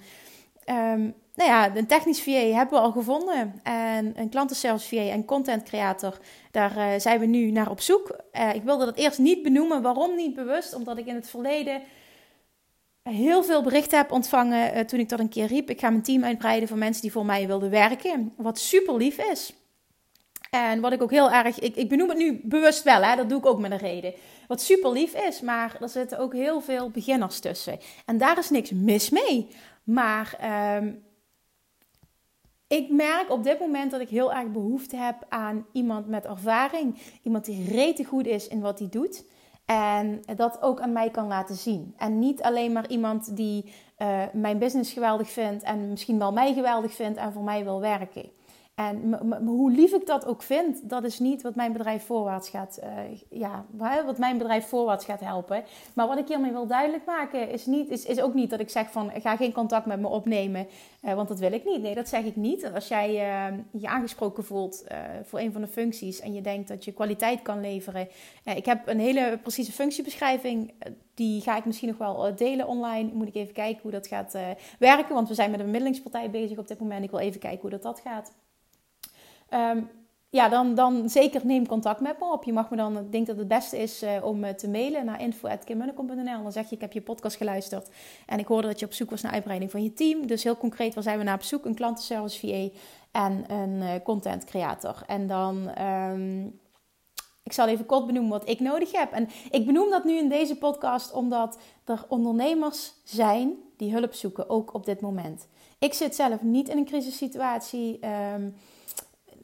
[0.70, 3.60] um, nou ja, een technisch VA hebben we al gevonden.
[3.64, 6.18] En een klantenservice VA en content creator.
[6.52, 8.18] Daar uh, zijn we nu naar op zoek.
[8.34, 9.82] Uh, ik wilde dat eerst niet benoemen.
[9.82, 10.76] Waarom niet bewust?
[10.76, 11.82] Omdat ik in het verleden
[13.04, 15.70] heel veel berichten heb ontvangen uh, toen ik dat een keer riep.
[15.70, 18.34] Ik ga mijn team uitbreiden van mensen die voor mij wilden werken.
[18.38, 19.54] Wat super lief is.
[20.54, 23.30] En wat ik ook heel erg, ik, ik benoem het nu bewust wel, hè, dat
[23.30, 24.14] doe ik ook met een reden.
[24.48, 27.80] Wat super lief is, maar er zitten ook heel veel beginners tussen.
[28.06, 29.48] En daar is niks mis mee.
[29.84, 30.38] Maar
[30.78, 31.04] um,
[32.68, 36.98] ik merk op dit moment dat ik heel erg behoefte heb aan iemand met ervaring.
[37.24, 39.26] Iemand die rete goed is in wat hij doet.
[39.66, 41.94] En dat ook aan mij kan laten zien.
[41.98, 46.54] En niet alleen maar iemand die uh, mijn business geweldig vindt en misschien wel mij
[46.54, 48.32] geweldig vindt en voor mij wil werken.
[48.76, 52.80] En hoe lief ik dat ook vind, dat is niet wat mijn bedrijf voorwaarts gaat,
[52.84, 52.90] uh,
[53.30, 53.66] ja,
[54.06, 55.64] wat mijn bedrijf voorwaarts gaat helpen.
[55.94, 58.70] Maar wat ik hiermee wil duidelijk maken, is, niet, is, is ook niet dat ik
[58.70, 60.68] zeg van ga geen contact met me opnemen,
[61.02, 61.82] uh, want dat wil ik niet.
[61.82, 62.72] Nee, dat zeg ik niet.
[62.74, 64.84] Als jij uh, je aangesproken voelt
[65.24, 68.08] voor een van de functies en je denkt dat je kwaliteit kan leveren.
[68.44, 70.74] ik heb een hele precieze functiebeschrijving,
[71.14, 73.10] die ga ik misschien nog wel delen online.
[73.14, 74.38] Moet ik even kijken hoe dat gaat
[74.80, 77.04] werken, want we zijn met een bemiddelingspartij bezig op dit moment.
[77.04, 78.34] Ik wil even kijken hoe dat, dat gaat.
[79.54, 79.90] Um,
[80.34, 82.44] ja, dan, dan zeker neem contact met me op.
[82.44, 85.22] Je mag me dan, ik denk dat het beste is uh, om te mailen naar
[85.22, 86.44] info.kimmunnekom.nl.
[86.44, 87.90] Dan zeg je, ik heb je podcast geluisterd
[88.26, 90.28] en ik hoorde dat je op zoek was naar uitbreiding van je team.
[90.28, 91.66] Dus heel concreet, waar zijn we naar op zoek?
[91.66, 92.78] Een klantenservice VA
[93.12, 95.04] en een uh, content creator.
[95.08, 96.60] En dan, um,
[97.44, 99.12] ik zal even kort benoemen wat ik nodig heb.
[99.12, 104.50] En ik benoem dat nu in deze podcast omdat er ondernemers zijn die hulp zoeken,
[104.50, 105.48] ook op dit moment.
[105.80, 108.00] Ik zit zelf niet in een crisissituatie.
[108.34, 108.56] Um,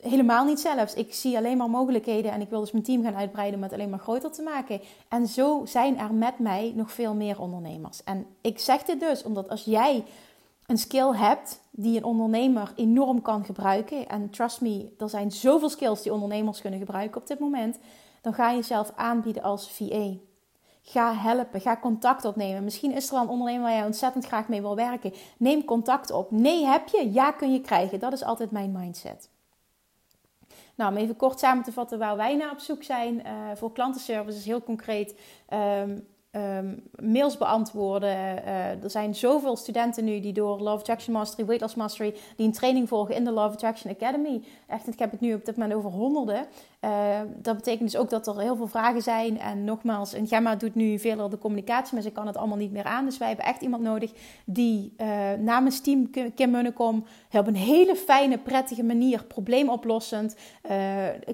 [0.02, 0.94] helemaal niet zelfs.
[0.94, 3.74] Ik zie alleen maar mogelijkheden en ik wil dus mijn team gaan uitbreiden om het
[3.74, 4.82] alleen maar groter te maken.
[5.08, 8.04] En zo zijn er met mij nog veel meer ondernemers.
[8.04, 10.04] En ik zeg dit dus omdat als jij
[10.66, 15.70] een skill hebt die een ondernemer enorm kan gebruiken, en trust me, er zijn zoveel
[15.70, 17.78] skills die ondernemers kunnen gebruiken op dit moment,
[18.22, 20.12] dan ga je jezelf aanbieden als VA.
[20.82, 22.64] Ga helpen, ga contact opnemen.
[22.64, 25.14] Misschien is er al een ondernemer waar jij ontzettend graag mee wil werken.
[25.38, 26.32] Neem contact op.
[26.32, 27.12] Nee, heb je?
[27.12, 28.00] Ja, kun je krijgen.
[28.00, 29.30] Dat is altijd mijn mindset.
[30.80, 33.16] Nou, om even kort samen te vatten waar wij naar op zoek zijn.
[33.16, 35.16] Uh, voor klantenservice is heel concreet
[35.82, 38.10] um, um, mails beantwoorden.
[38.10, 42.46] Uh, er zijn zoveel studenten nu die door Love Attraction Mastery, Weight Loss Mastery, die
[42.46, 44.44] een training volgen in de Love Attraction Academy.
[44.68, 46.46] Echt, ik heb het nu op dit moment over honderden.
[46.82, 49.40] Uh, dat betekent dus ook dat er heel veel vragen zijn.
[49.40, 52.72] En nogmaals, en Gemma doet nu veel de communicatie, maar ze kan het allemaal niet
[52.72, 53.06] meer aan.
[53.06, 54.12] Dus wij hebben echt iemand nodig
[54.46, 55.08] die uh,
[55.40, 60.36] namens team Kim Munnekom op een hele fijne, prettige manier, probleemoplossend,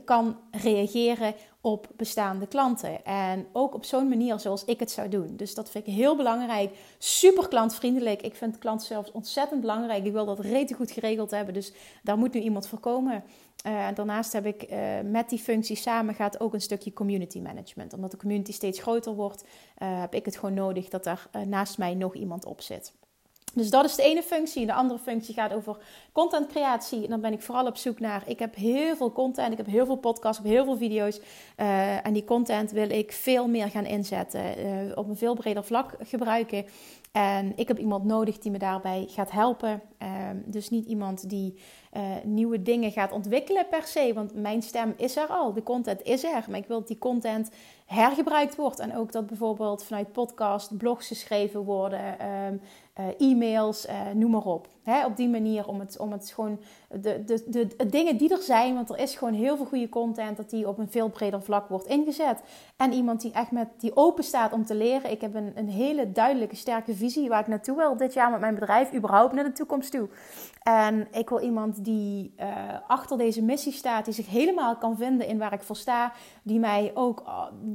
[0.05, 3.05] kan reageren op bestaande klanten.
[3.05, 5.35] En ook op zo'n manier zoals ik het zou doen.
[5.35, 6.77] Dus dat vind ik heel belangrijk.
[6.97, 8.21] Super klantvriendelijk.
[8.21, 10.05] Ik vind klanten zelfs ontzettend belangrijk.
[10.05, 11.53] Ik wil dat rete goed geregeld hebben.
[11.53, 13.23] Dus daar moet nu iemand voor komen.
[13.67, 17.93] Uh, daarnaast heb ik uh, met die functie samen gaat ook een stukje community management.
[17.93, 19.43] Omdat de community steeds groter wordt,
[19.75, 22.93] heb ik het gewoon nodig dat daar naast mij nog iemand op zit.
[23.55, 24.65] Dus dat is de ene functie.
[24.65, 25.77] De andere functie gaat over
[26.11, 27.03] contentcreatie.
[27.03, 28.23] En dan ben ik vooral op zoek naar.
[28.25, 29.51] Ik heb heel veel content.
[29.51, 30.39] Ik heb heel veel podcasts.
[30.39, 31.19] Ik heb heel veel video's.
[31.57, 34.65] Uh, en die content wil ik veel meer gaan inzetten.
[34.65, 36.65] Uh, op een veel breder vlak gebruiken.
[37.11, 39.81] En ik heb iemand nodig die me daarbij gaat helpen.
[40.01, 40.09] Uh,
[40.45, 41.59] dus niet iemand die
[41.93, 44.11] uh, nieuwe dingen gaat ontwikkelen per se.
[44.13, 45.53] Want mijn stem is er al.
[45.53, 46.45] De content is er.
[46.49, 47.49] Maar ik wil dat die content
[47.85, 48.79] hergebruikt wordt.
[48.79, 52.27] En ook dat bijvoorbeeld vanuit podcast blogs geschreven worden.
[52.45, 52.61] Um,
[52.99, 54.67] uh, e-mails, uh, noem maar op.
[54.83, 58.41] Hè, op die manier om het, om het gewoon de, de, de, dingen die er
[58.41, 61.41] zijn, want er is gewoon heel veel goede content, dat die op een veel breder
[61.41, 62.41] vlak wordt ingezet.
[62.77, 65.11] En iemand die echt met die open staat om te leren.
[65.11, 68.39] Ik heb een, een hele duidelijke, sterke visie waar ik naartoe wil dit jaar met
[68.39, 70.09] mijn bedrijf, überhaupt naar de toekomst toe.
[70.63, 72.47] En ik wil iemand die uh,
[72.87, 76.11] achter deze missie staat, die zich helemaal kan vinden in waar ik voor sta,
[76.43, 77.23] die mij ook,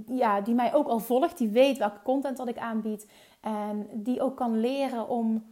[0.06, 3.06] ja, die mij ook al volgt, die weet welke content dat ik aanbied.
[3.40, 5.44] En die ook kan leren om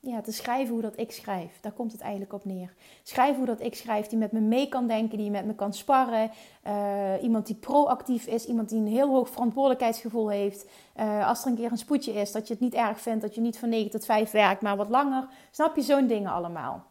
[0.00, 1.60] ja, te schrijven hoe dat ik schrijf.
[1.60, 2.74] Daar komt het eigenlijk op neer.
[3.02, 5.72] Schrijven hoe dat ik schrijf, die met me mee kan denken, die met me kan
[5.72, 6.30] sparren.
[6.66, 10.66] Uh, iemand die proactief is, iemand die een heel hoog verantwoordelijkheidsgevoel heeft.
[10.96, 13.34] Uh, als er een keer een spoedje is, dat je het niet erg vindt, dat
[13.34, 15.28] je niet van 9 tot 5 werkt, maar wat langer.
[15.50, 16.84] Snap je zo'n dingen allemaal?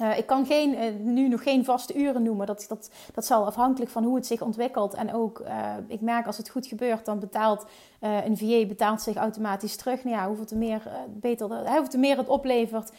[0.00, 2.46] Uh, ik kan geen, uh, nu nog geen vaste uren noemen.
[2.46, 4.94] Dat, dat, dat zal afhankelijk van hoe het zich ontwikkelt.
[4.94, 7.66] En ook, uh, ik merk als het goed gebeurt, dan betaalt
[8.00, 10.04] een VA betaalt zich automatisch terug.
[10.04, 12.92] Nou ja, hoeveel te meer, beter, hoeveel te meer het oplevert,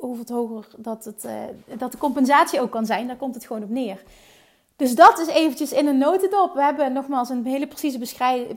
[0.00, 1.26] hoeveel hoger dat, het,
[1.78, 3.06] dat de compensatie ook kan zijn.
[3.06, 4.02] Daar komt het gewoon op neer.
[4.76, 6.54] Dus dat is eventjes in een notendop.
[6.54, 7.98] We hebben nogmaals een hele precieze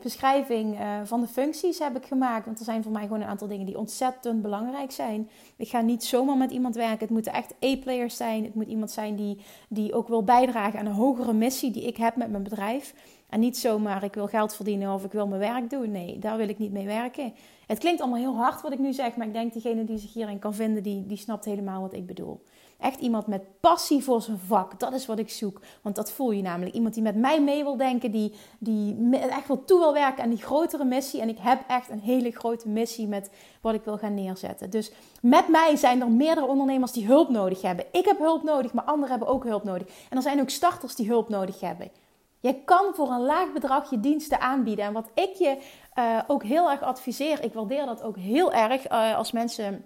[0.02, 2.46] beschrijving uh, van de functies heb ik gemaakt.
[2.46, 5.30] Want er zijn voor mij gewoon een aantal dingen die ontzettend belangrijk zijn.
[5.56, 7.00] Ik ga niet zomaar met iemand werken.
[7.00, 8.44] Het moeten echt A-players zijn.
[8.44, 9.38] Het moet iemand zijn die,
[9.70, 12.94] die ook wil bijdragen aan een hogere missie die ik heb met mijn bedrijf.
[13.30, 15.92] En niet zomaar ik wil geld verdienen of ik wil mijn werk doen.
[15.92, 17.34] Nee, daar wil ik niet mee werken.
[17.68, 19.16] Het klinkt allemaal heel hard wat ik nu zeg.
[19.16, 22.06] Maar ik denk degene die zich hierin kan vinden, die, die snapt helemaal wat ik
[22.06, 22.42] bedoel.
[22.80, 24.80] Echt iemand met passie voor zijn vak.
[24.80, 25.62] Dat is wat ik zoek.
[25.82, 26.76] Want dat voel je namelijk.
[26.76, 28.12] Iemand die met mij mee wil denken.
[28.12, 31.22] Die, die echt wel toe wil werken aan die grotere missie.
[31.22, 33.30] En ik heb echt een hele grote missie met
[33.62, 34.70] wat ik wil gaan neerzetten.
[34.70, 37.86] Dus met mij zijn er meerdere ondernemers die hulp nodig hebben.
[37.92, 39.88] Ik heb hulp nodig, maar anderen hebben ook hulp nodig.
[40.10, 41.92] En er zijn ook starters die hulp nodig hebben.
[42.40, 44.86] Je kan voor een laag bedrag je diensten aanbieden.
[44.86, 45.58] En wat ik je
[45.96, 49.86] uh, ook heel erg adviseer, ik waardeer dat ook heel erg uh, als mensen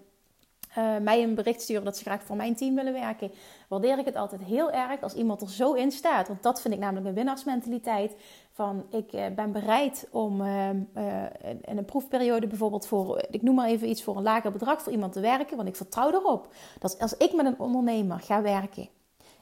[0.78, 3.32] uh, mij een bericht sturen dat ze graag voor mijn team willen werken,
[3.67, 6.28] waardeer ik het altijd heel erg als iemand er zo in staat.
[6.28, 8.15] Want dat vind ik namelijk een winnaarsmentaliteit.
[8.53, 13.89] Van ik uh, ben bereid om in een proefperiode bijvoorbeeld voor, ik noem maar even
[13.89, 15.55] iets, voor een lager bedrag voor iemand te werken.
[15.57, 18.89] Want ik vertrouw erop dat als ik met een ondernemer ga werken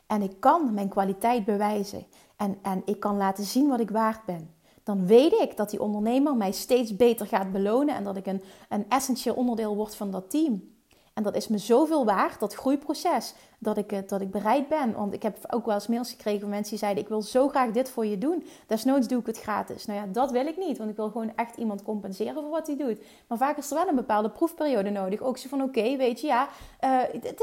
[0.07, 2.05] en ik kan mijn kwaliteit bewijzen
[2.37, 4.57] en, en ik kan laten zien wat ik waard ben
[4.89, 8.41] dan weet ik dat die ondernemer mij steeds beter gaat belonen en dat ik een,
[8.69, 10.78] een essentieel onderdeel word van dat team.
[11.19, 14.93] En dat is me zoveel waard, dat groeiproces, dat ik, dat ik bereid ben.
[14.93, 17.47] Want ik heb ook wel eens mails gekregen van mensen die zeiden: Ik wil zo
[17.47, 18.45] graag dit voor je doen.
[18.67, 19.85] Desnoods doe ik het gratis.
[19.85, 22.67] Nou ja, dat wil ik niet, want ik wil gewoon echt iemand compenseren voor wat
[22.67, 23.01] hij doet.
[23.27, 25.21] Maar vaak is er wel een bepaalde proefperiode nodig.
[25.21, 26.47] Ook zo van: Oké, weet je, ja,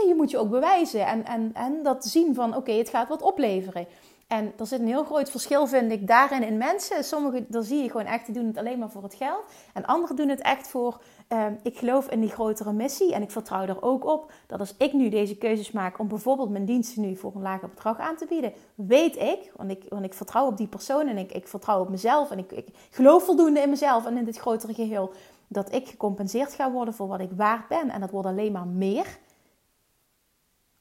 [0.06, 1.06] je moet je ook bewijzen.
[1.06, 3.86] En, en, en dat zien van: Oké, het gaat wat opleveren.
[4.26, 7.04] En er zit een heel groot verschil, vind ik, daarin in mensen.
[7.04, 9.44] Sommigen, daar zie je gewoon echt, die doen het alleen maar voor het geld.
[9.74, 13.14] En anderen doen het echt voor, uh, ik geloof in die grotere missie.
[13.14, 16.50] En ik vertrouw er ook op dat als ik nu deze keuzes maak om bijvoorbeeld
[16.50, 20.04] mijn diensten nu voor een lager bedrag aan te bieden, weet ik, want ik, want
[20.04, 23.24] ik vertrouw op die persoon en ik, ik vertrouw op mezelf en ik, ik geloof
[23.24, 25.12] voldoende in mezelf en in dit grotere geheel,
[25.48, 27.90] dat ik gecompenseerd ga worden voor wat ik waard ben.
[27.90, 29.18] En dat wordt alleen maar meer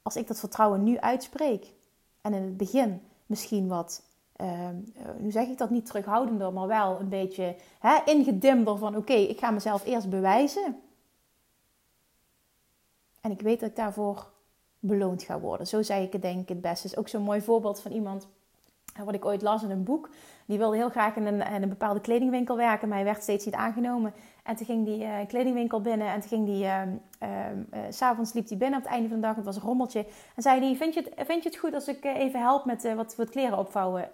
[0.02, 1.72] als ik dat vertrouwen nu uitspreek.
[2.20, 4.02] En in het begin misschien wat,
[4.40, 4.68] uh,
[5.18, 9.38] nu zeg ik dat niet terughoudender, maar wel een beetje hè, ingedimder van oké, ik
[9.38, 10.80] ga mezelf eerst bewijzen.
[13.20, 14.30] En ik weet dat ik daarvoor
[14.78, 15.66] beloond ga worden.
[15.66, 16.86] Zo zei ik het denk ik het beste.
[16.86, 18.28] is ook zo'n mooi voorbeeld van iemand
[19.04, 20.08] wat ik ooit las in een boek.
[20.46, 23.44] Die wilde heel graag in een, in een bepaalde kledingwinkel werken, maar hij werd steeds
[23.44, 24.14] niet aangenomen.
[24.42, 26.82] En toen ging die uh, kledingwinkel binnen en toen ging die, uh,
[27.22, 27.28] uh,
[27.90, 30.06] s'avonds liep hij binnen op het einde van de dag, het was een rommeltje.
[30.34, 32.94] En zei hij, vind je het, vind je het goed als ik even help met
[32.94, 34.08] wat, wat kleren opvouwen?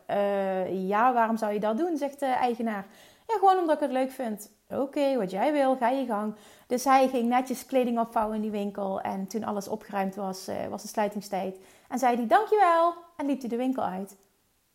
[0.87, 2.87] ja, waarom zou je dat doen, zegt de eigenaar.
[3.27, 4.51] Ja, gewoon omdat ik het leuk vind.
[4.69, 6.35] Oké, wat jij wil, ga je gang.
[6.67, 9.01] Dus hij ging netjes kleding opvouwen in die winkel.
[9.01, 11.59] En toen alles opgeruimd was, was de sluitingstijd.
[11.89, 12.95] En zei hij, dankjewel.
[13.17, 14.17] En liep hij de winkel uit.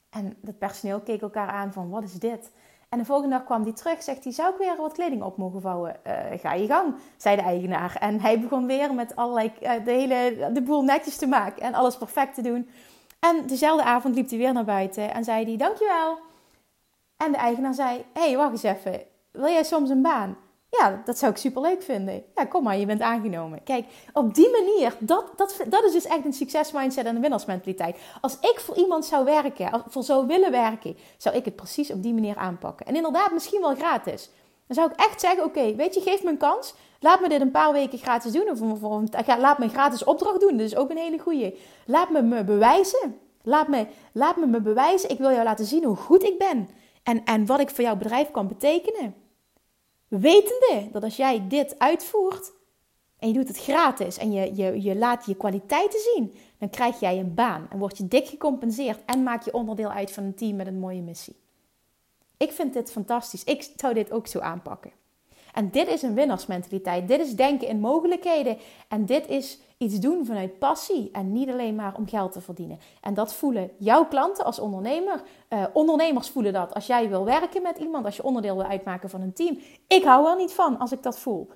[0.09, 2.51] En het personeel keek elkaar aan van, wat is dit?
[2.89, 5.37] En de volgende dag kwam hij terug, zegt hij, zou ik weer wat kleding op
[5.37, 5.99] mogen vouwen?
[6.07, 7.95] Uh, ga je gang, zei de eigenaar.
[7.99, 11.73] En hij begon weer met allerlei, uh, de, hele, de boel netjes te maken en
[11.73, 12.69] alles perfect te doen.
[13.19, 16.19] En dezelfde avond liep hij weer naar buiten en zei hij, dankjewel.
[17.17, 19.01] En de eigenaar zei, hé, hey, wacht eens even,
[19.31, 20.37] wil jij soms een baan?
[20.69, 22.23] Ja, dat zou ik super leuk vinden.
[22.35, 23.63] Ja, kom maar, je bent aangenomen.
[23.63, 27.97] Kijk, op die manier, dat, dat, dat is dus echt een succesmindset en een winnaarsmentaliteit.
[28.21, 32.03] Als ik voor iemand zou werken, voor zou willen werken, zou ik het precies op
[32.03, 32.85] die manier aanpakken.
[32.85, 34.29] En inderdaad, misschien wel gratis.
[34.67, 36.73] Dan zou ik echt zeggen, oké, weet je, geef me een kans.
[36.99, 38.49] Laat me dit een paar weken gratis doen.
[38.49, 40.57] Of, of, laat me een gratis opdracht doen.
[40.57, 41.59] Dat is ook een hele goeie.
[41.85, 43.17] Laat me me bewijzen.
[43.43, 45.09] Laat me, laat me me bewijzen.
[45.09, 46.69] Ik wil jou laten zien hoe goed ik ben.
[47.03, 49.15] En, en wat ik voor jouw bedrijf kan betekenen.
[50.07, 52.51] Wetende dat als jij dit uitvoert,
[53.19, 56.99] en je doet het gratis en je, je, je laat je kwaliteiten zien, dan krijg
[56.99, 60.35] jij een baan en word je dik gecompenseerd en maak je onderdeel uit van een
[60.35, 61.35] team met een mooie missie.
[62.37, 63.43] Ik vind dit fantastisch.
[63.43, 64.91] Ik zou dit ook zo aanpakken.
[65.57, 67.07] En dit is een winnaarsmentaliteit.
[67.07, 68.57] Dit is denken in mogelijkheden.
[68.87, 72.79] En dit is iets doen vanuit passie en niet alleen maar om geld te verdienen.
[73.01, 75.23] En dat voelen jouw klanten als ondernemer.
[75.49, 79.09] Uh, ondernemers voelen dat als jij wil werken met iemand, als je onderdeel wil uitmaken
[79.09, 79.59] van een team.
[79.87, 81.47] Ik hou er niet van als ik dat voel.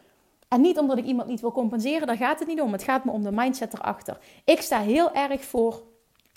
[0.47, 2.71] En niet omdat ik iemand niet wil compenseren, daar gaat het niet om.
[2.71, 4.17] Het gaat me om de mindset erachter.
[4.45, 5.81] Ik sta heel erg voor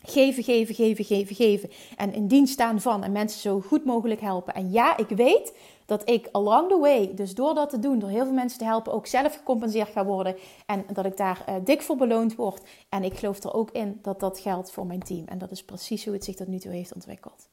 [0.07, 1.71] geven, geven, geven, geven, geven.
[1.97, 4.55] En in dienst staan van en mensen zo goed mogelijk helpen.
[4.55, 5.53] En ja, ik weet
[5.87, 8.65] dat ik along the way, dus door dat te doen, door heel veel mensen te
[8.65, 10.37] helpen, ook zelf gecompenseerd ga worden.
[10.67, 12.63] En dat ik daar uh, dik voor beloond word.
[12.89, 15.27] En ik geloof er ook in dat dat geldt voor mijn team.
[15.27, 17.49] En dat is precies hoe het zich tot nu toe heeft ontwikkeld.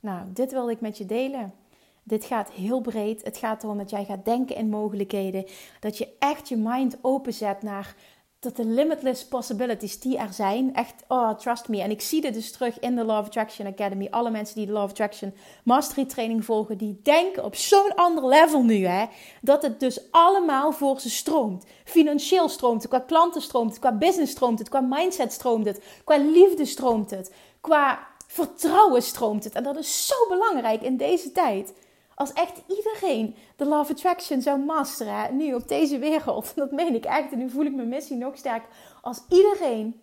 [0.00, 1.54] Nou, dit wilde ik met je delen.
[2.02, 3.24] Dit gaat heel breed.
[3.24, 5.44] Het gaat erom dat jij gaat denken in mogelijkheden.
[5.80, 7.96] Dat je echt je mind openzet naar
[8.44, 11.82] dat de limitless possibilities die er zijn, echt, oh, trust me.
[11.82, 14.08] En ik zie dit dus terug in de Love Attraction Academy.
[14.10, 15.34] Alle mensen die de Love Attraction
[15.64, 19.06] Mastery Training volgen, die denken op zo'n ander level nu, hè.
[19.40, 21.64] Dat het dus allemaal voor ze stroomt.
[21.84, 25.82] Financieel stroomt het, qua klanten stroomt het, qua business stroomt het, qua mindset stroomt het,
[26.04, 29.54] qua liefde stroomt het, qua vertrouwen stroomt het.
[29.54, 31.72] En dat is zo belangrijk in deze tijd.
[32.14, 37.04] Als echt iedereen de Love Attraction zou masteren, nu op deze wereld, dat meen ik
[37.04, 38.68] echt en nu voel ik mijn missie nog sterker.
[39.02, 40.00] Als iedereen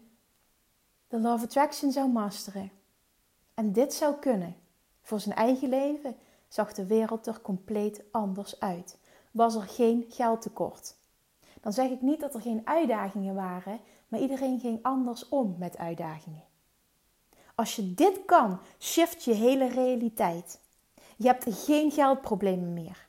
[1.07, 2.71] de Love Attraction zou masteren
[3.53, 4.55] en dit zou kunnen
[5.01, 6.15] voor zijn eigen leven,
[6.47, 8.97] zag de wereld er compleet anders uit.
[9.31, 10.95] Was er geen geldtekort.
[11.61, 15.77] Dan zeg ik niet dat er geen uitdagingen waren, maar iedereen ging anders om met
[15.77, 16.43] uitdagingen.
[17.55, 20.59] Als je dit kan, shift je hele realiteit.
[21.21, 23.07] Je hebt geen geldproblemen meer.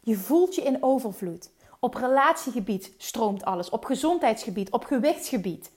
[0.00, 1.50] Je voelt je in overvloed.
[1.80, 3.70] Op relatiegebied stroomt alles.
[3.70, 5.72] Op gezondheidsgebied, op gewichtsgebied.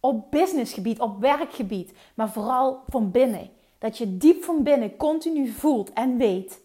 [0.00, 1.92] Op businessgebied, op werkgebied.
[2.14, 3.50] Maar vooral van binnen.
[3.78, 6.60] Dat je diep van binnen continu voelt en weet.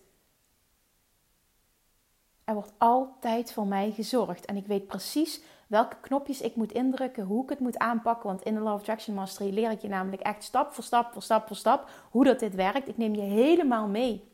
[2.43, 4.45] Er wordt altijd voor mij gezorgd.
[4.45, 5.41] En ik weet precies
[5.73, 8.27] welke knopjes ik moet indrukken, hoe ik het moet aanpakken.
[8.27, 11.21] Want in de Love Attraction Mastery leer ik je namelijk echt stap voor stap voor
[11.21, 12.87] stap voor stap hoe dat dit werkt.
[12.87, 14.31] Ik neem je helemaal mee.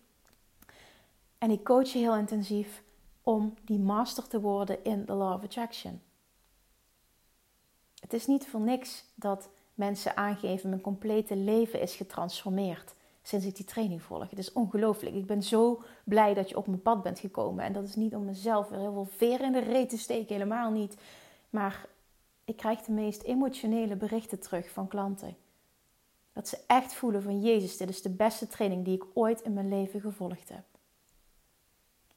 [1.37, 2.83] En ik coach je heel intensief
[3.23, 6.01] om die master te worden in de Law of Attraction.
[7.99, 13.55] Het is niet voor niks dat mensen aangeven mijn complete leven is getransformeerd sinds ik
[13.55, 14.29] die training volg.
[14.29, 15.15] Het is ongelooflijk.
[15.15, 17.63] Ik ben zo blij dat je op mijn pad bent gekomen.
[17.63, 20.33] En dat is niet om mezelf weer heel veel veer in de reet te steken,
[20.33, 20.95] helemaal niet.
[21.49, 21.85] Maar
[22.45, 25.35] ik krijg de meest emotionele berichten terug van klanten.
[26.33, 29.53] Dat ze echt voelen van Jezus, dit is de beste training die ik ooit in
[29.53, 30.63] mijn leven gevolgd heb.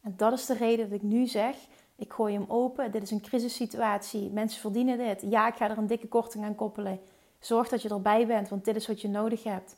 [0.00, 1.56] En dat is de reden dat ik nu zeg,
[1.96, 2.90] ik gooi hem open.
[2.92, 4.30] Dit is een crisissituatie.
[4.30, 5.22] Mensen verdienen dit.
[5.30, 7.00] Ja, ik ga er een dikke korting aan koppelen.
[7.38, 9.76] Zorg dat je erbij bent, want dit is wat je nodig hebt.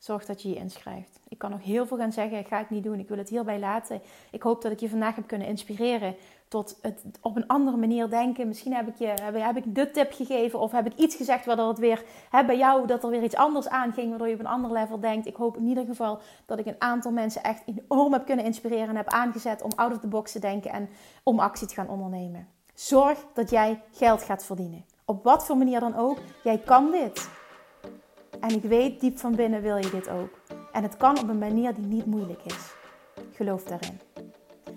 [0.00, 1.20] Zorg dat je je inschrijft.
[1.28, 2.98] Ik kan nog heel veel gaan zeggen, ga ik niet doen.
[2.98, 4.00] Ik wil het hierbij laten.
[4.30, 6.16] Ik hoop dat ik je vandaag heb kunnen inspireren
[6.48, 8.48] tot het op een andere manier denken.
[8.48, 11.68] Misschien heb ik je heb, ik de tip gegeven of heb ik iets gezegd waardoor
[11.68, 14.46] het weer hè, bij jou dat er weer iets anders aanging, waardoor je op een
[14.46, 15.26] ander level denkt.
[15.26, 18.88] Ik hoop in ieder geval dat ik een aantal mensen echt enorm heb kunnen inspireren
[18.88, 20.88] en heb aangezet om out of the box te denken en
[21.22, 22.48] om actie te gaan ondernemen.
[22.74, 24.84] Zorg dat jij geld gaat verdienen.
[25.04, 27.39] Op wat voor manier dan ook, jij kan dit.
[28.40, 30.38] En ik weet, diep van binnen wil je dit ook.
[30.72, 32.74] En het kan op een manier die niet moeilijk is.
[33.34, 34.00] Geloof daarin.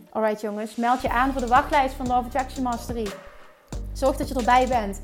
[0.09, 3.07] Alright jongens, meld je aan voor de wachtlijst van Love Attraction Mastery.
[3.93, 5.01] Zorg dat je erbij bent.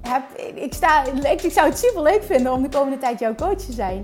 [0.00, 0.22] Heb,
[0.54, 3.58] ik, sta, ik, ik zou het super leuk vinden om de komende tijd jouw coach
[3.58, 4.02] te zijn.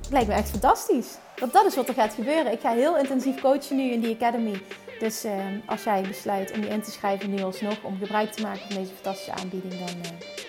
[0.00, 1.18] Het lijkt me echt fantastisch.
[1.38, 2.52] Want dat is wat er gaat gebeuren.
[2.52, 4.62] Ik ga heel intensief coachen nu in die academy.
[4.98, 5.32] Dus uh,
[5.66, 8.76] als jij besluit om je in te schrijven nu alsnog, om gebruik te maken van
[8.76, 10.47] deze fantastische aanbieding, dan uh,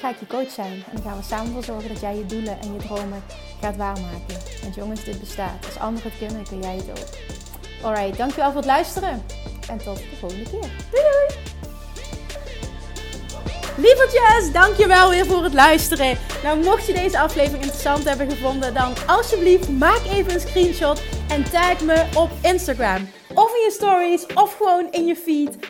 [0.00, 0.72] ga ik je coach zijn.
[0.72, 3.22] En dan gaan we samen voor zorgen dat jij je doelen en je dromen
[3.60, 4.36] gaat waarmaken.
[4.62, 5.66] Want jongens, dit bestaat.
[5.66, 7.08] Als anderen het kunnen, kun jij het ook.
[7.82, 9.22] Alright, dankjewel voor het luisteren.
[9.68, 10.70] En tot de volgende keer.
[10.90, 11.50] Doei doei!
[13.76, 16.18] Lievertjes, dankjewel weer voor het luisteren.
[16.42, 21.50] Nou, mocht je deze aflevering interessant hebben gevonden, dan alsjeblieft maak even een screenshot en
[21.50, 23.08] tag me op Instagram.
[23.34, 25.69] Of in je stories, of gewoon in je feed.